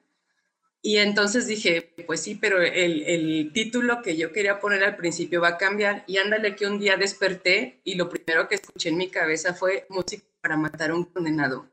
[0.86, 5.40] Y entonces dije, pues sí, pero el, el, título que yo quería poner al principio
[5.40, 6.04] va a cambiar.
[6.08, 9.86] Y ándale que un día desperté y lo primero que escuché en mi cabeza fue
[9.88, 11.72] música para matar a un condenado.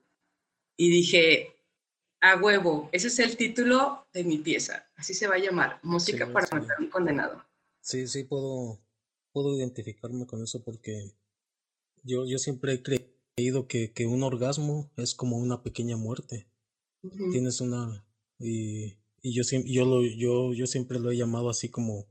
[0.77, 1.57] Y dije,
[2.21, 4.89] a huevo, ese es el título de mi pieza.
[4.95, 6.55] Así se va a llamar, música Sí, para sí.
[6.55, 7.45] matar a un condenado.
[7.81, 8.79] Sí, sí, puedo,
[9.33, 11.11] puedo identificarme con eso porque
[12.05, 16.47] yo, yo siempre he creído que, que un orgasmo es como una pequeña muerte.
[17.33, 18.07] Tienes una,
[18.39, 22.07] y, y yo siempre, yo lo, yo, yo siempre lo he llamado así como,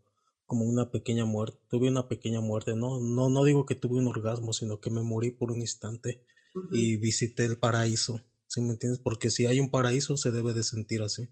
[0.45, 1.57] como una pequeña muerte.
[1.70, 5.01] Tuve una pequeña muerte, no, no, no digo que tuve un orgasmo, sino que me
[5.01, 6.24] morí por un instante
[6.72, 8.22] y visité el paraíso.
[8.47, 8.99] ¿Sí me entiendes?
[8.99, 11.30] Porque si hay un paraíso se debe de sentir así,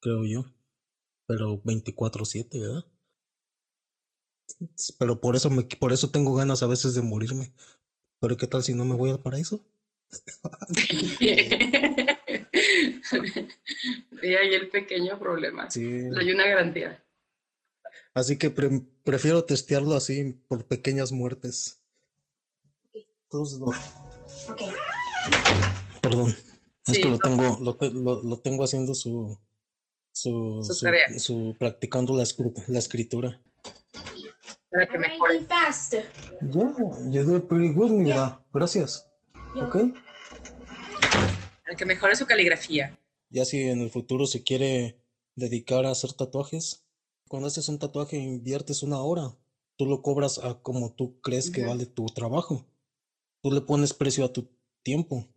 [0.00, 0.44] creo yo.
[1.26, 2.84] Pero 24/7, ¿verdad?
[4.98, 7.52] Pero por eso me, por eso tengo ganas a veces de morirme.
[8.20, 9.64] Pero ¿qué tal si no me voy al paraíso?
[14.22, 15.70] y ahí el pequeño problema.
[15.70, 15.84] Sí.
[16.18, 17.02] Hay una garantía.
[18.14, 21.80] Así que pre- prefiero testearlo así por pequeñas muertes.
[23.24, 23.66] Entonces, no.
[23.66, 24.62] Ok.
[26.02, 26.30] Perdón.
[26.86, 29.38] Es Sí, que lo tengo, lo, lo, lo tengo haciendo su,
[30.12, 32.24] su, su tarea su- practicando la,
[32.66, 33.40] la escritura.
[34.70, 35.46] para que mejore.
[36.40, 38.40] Yeah, you did pretty good, mira.
[38.52, 39.06] Gracias.
[39.54, 39.68] Yo-
[41.76, 42.98] Que mejore su caligrafía.
[43.28, 45.00] Ya si en el futuro se quiere
[45.36, 46.84] dedicar a hacer tatuajes,
[47.28, 49.36] cuando haces un tatuaje inviertes una hora.
[49.76, 52.66] Tú lo cobras a como tú crees que vale tu trabajo.
[53.40, 54.50] Tú le pones precio a tu
[54.82, 55.28] tiempo.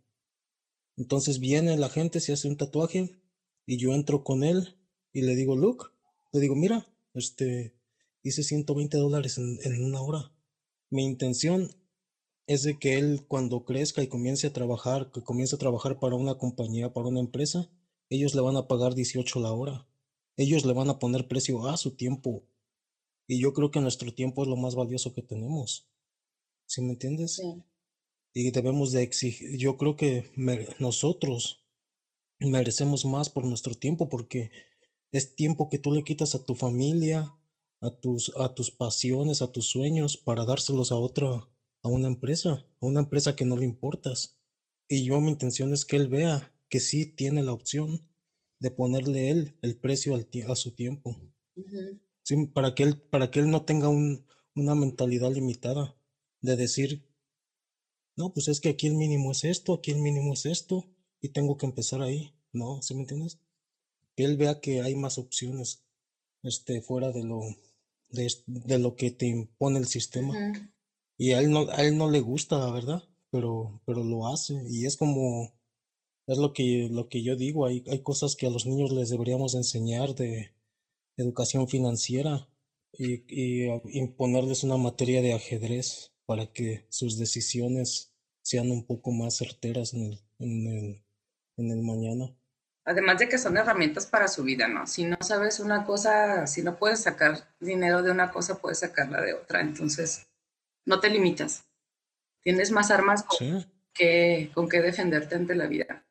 [0.96, 3.18] Entonces viene la gente, se hace un tatuaje
[3.66, 4.76] Y yo entro con él
[5.12, 5.92] y le digo, look,
[6.32, 7.74] le digo, mira, este,
[8.22, 10.32] hice 120 dólares en, en una hora.
[10.90, 11.70] Mi intención
[12.46, 16.16] es de que él cuando crezca y comience a trabajar, que comience a trabajar para
[16.16, 17.70] una compañía, para una empresa,
[18.10, 19.88] ellos le van a pagar 18 la hora.
[20.36, 22.44] Ellos le van a poner precio a su tiempo.
[23.26, 25.88] Y yo creo que nuestro tiempo es lo más valioso que tenemos.
[26.66, 27.36] ¿Sí me entiendes?
[27.36, 27.62] Sí.
[28.34, 30.32] Y debemos de exigir, yo creo que
[30.80, 31.64] nosotros
[32.40, 34.50] merecemos más por nuestro tiempo porque
[35.12, 37.32] es tiempo que tú le quitas a tu familia,
[37.80, 41.48] a tus, a tus pasiones, a tus sueños para dárselos a otra,
[41.84, 44.40] a una empresa, a una empresa que no le importas.
[44.88, 48.08] Y yo mi intención es que él vea que sí tiene la opción
[48.58, 51.16] de ponerle él el precio al a su tiempo.
[52.54, 54.26] para, que él, para que él no tenga un,
[54.56, 55.94] una mentalidad limitada
[56.40, 57.06] de decir,
[58.16, 60.86] no, pues es que aquí el mínimo es esto, aquí el mínimo es esto,
[61.20, 62.34] y tengo que empezar ahí.
[62.52, 63.40] No, ¿sí me entiendes?
[64.16, 65.84] Que él vea que hay más opciones
[66.42, 67.40] este, fuera de lo,
[68.08, 70.34] de, de lo que te impone el sistema.
[71.16, 74.54] Y a él no, a él no le gusta, la verdad, pero, pero lo hace.
[74.68, 75.52] Y es como,
[76.26, 79.10] es lo que, lo que yo digo, hay, hay cosas que a los niños les
[79.10, 80.54] deberíamos enseñar de
[81.16, 82.48] educación financiera
[82.92, 89.36] y, y imponerles una materia de ajedrez para que sus decisiones sean un poco más
[89.36, 91.04] certeras en el, en el,
[91.56, 92.34] en el mañana.
[92.86, 94.86] Además de que son herramientas para su vida, ¿no?
[94.86, 99.22] Si no sabes una cosa, si no puedes sacar dinero de una cosa, puedes sacarla
[99.22, 99.62] de otra.
[99.62, 100.26] Entonces,
[100.84, 101.64] no te limitas.
[102.42, 106.04] Tienes más armas con, que, con que defenderte ante la vida.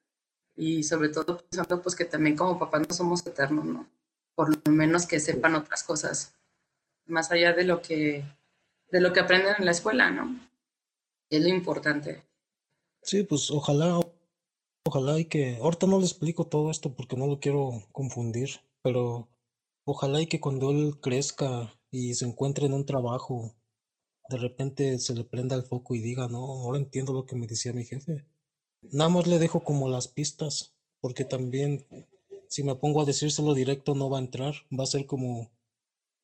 [0.56, 3.88] Y sobre todo pensando pues que también como papás no somos eternos, ¿no?
[4.36, 6.34] Por lo menos que sepan otras cosas,
[7.06, 8.24] más allá de lo que,
[8.90, 10.40] de lo que aprenden en la escuela, ¿no?
[11.30, 12.24] Es lo importante.
[13.02, 14.00] Sí, pues ojalá,
[14.86, 19.28] ojalá y que, ahorita no le explico todo esto porque no lo quiero confundir, pero
[19.86, 23.56] ojalá y que cuando él crezca y se encuentre en un trabajo
[24.30, 27.48] de repente se le prenda el foco y diga, no, ahora entiendo lo que me
[27.48, 28.26] decía mi jefe.
[28.82, 31.86] Nada más le dejo como las pistas, porque también
[32.48, 35.52] si me pongo a decírselo directo no va a entrar, va a ser como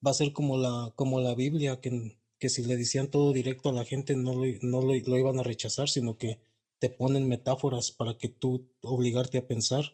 [0.05, 3.69] va a ser como la como la Biblia que, que si le decían todo directo
[3.69, 6.39] a la gente no lo, no lo, lo iban a rechazar, sino que
[6.79, 9.91] te ponen metáforas para que tú obligarte a pensar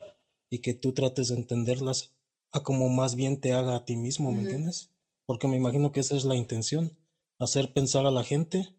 [0.50, 2.14] y que tú trates de entenderlas
[2.52, 4.92] a como más bien te haga a ti mismo, ¿me entiendes?
[5.26, 6.96] Porque me imagino que esa es la intención
[7.40, 8.76] hacer pensar a la gente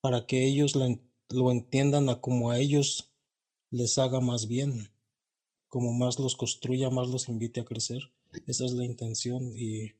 [0.00, 3.12] para que ellos lo, entiendan a como a ellos
[3.70, 4.90] les haga más bien,
[5.68, 8.12] como más los construya, más los invite a crecer.
[8.46, 9.92] Esa es la intención y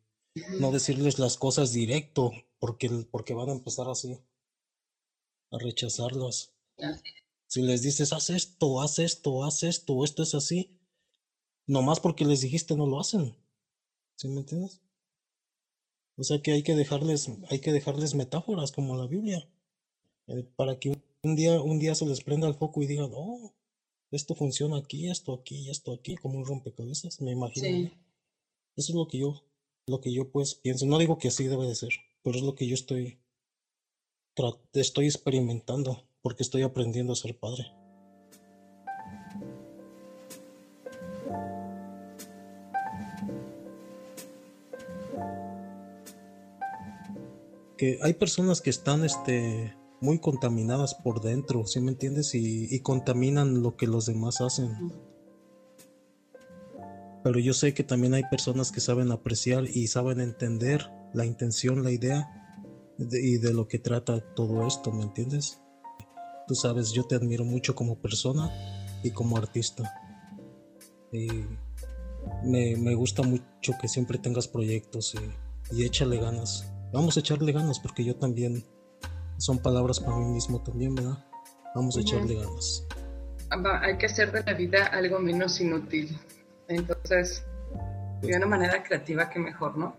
[0.59, 4.18] no decirles las cosas directo porque, porque van a empezar así
[5.51, 6.53] a rechazarlas.
[7.47, 10.78] Si les dices, haz esto, haz esto, haz esto, esto es así,
[11.66, 13.35] nomás porque les dijiste no lo hacen.
[14.16, 14.81] ¿Sí me entiendes?
[16.21, 19.49] O sea que hay que dejarles, hay que dejarles metáforas como la Biblia,
[20.27, 20.91] eh, para que
[21.23, 23.55] un día, un día se les prenda el foco y digan, oh,
[24.11, 27.91] esto funciona aquí, esto aquí, esto aquí, como un rompecabezas, me imagino.
[28.77, 29.43] Eso es lo que yo,
[29.87, 30.85] lo que yo pues pienso.
[30.85, 33.18] No digo que así debe de ser, pero es lo que yo estoy,
[34.75, 37.73] estoy experimentando, porque estoy aprendiendo a ser padre.
[48.03, 52.35] Hay personas que están este, muy contaminadas por dentro, ¿sí me entiendes?
[52.35, 54.93] Y, contaminan lo que los demás hacen.
[57.22, 61.85] Pero yo sé que también hay personas que saben apreciar y saben entender la intención,
[61.85, 62.28] la idea
[62.99, 65.61] y de lo que trata todo esto, ¿me entiendes?
[66.49, 68.51] Tú sabes, yo te admiro mucho como persona
[69.03, 69.93] y como artista.
[71.12, 71.28] Y
[72.45, 77.78] me, gusta mucho que siempre tengas proyectos y, y échale ganas vamos a echarle ganas
[77.78, 78.64] porque yo también,
[79.38, 81.24] son palabras para mí mismo también, ¿verdad?
[81.74, 82.86] Vamos a echarle ganas.
[83.82, 86.18] Hay que hacer de la vida algo menos inútil.
[86.68, 87.45] Entonces,
[88.22, 89.97] de una manera creativa que mejor, ¿no?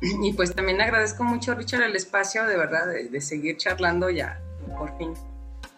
[0.00, 4.40] Y pues también agradezco mucho, Richard, el espacio, de verdad, de, de seguir charlando ya.
[4.76, 5.14] Por fin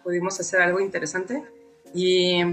[0.03, 1.43] pudimos hacer algo interesante.
[1.93, 2.43] Y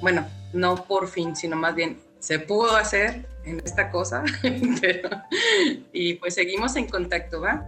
[0.00, 4.24] bueno, no por fin, sino más bien se pudo hacer en esta cosa,
[5.92, 7.62] y pues seguimos en contacto, ¿va?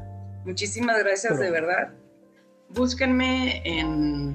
[0.46, 1.92] Muchísimas gracias de verdad.
[2.70, 4.34] Búsquenme en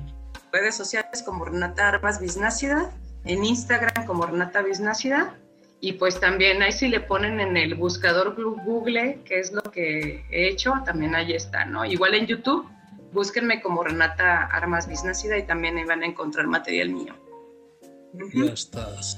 [0.52, 2.92] redes sociales como Renata Armas Biznácida,
[3.26, 5.36] en Instagram como Renata Biznácida,
[5.80, 10.24] y pues también ahí si le ponen en el buscador Google, que es lo que
[10.30, 11.84] he hecho, también ahí está, ¿no?
[11.84, 12.70] Igual en YouTube,
[13.12, 17.16] búsquenme como Renata Armas Biznácida y también ahí van a encontrar material mío.
[18.36, 19.18] Ya estás.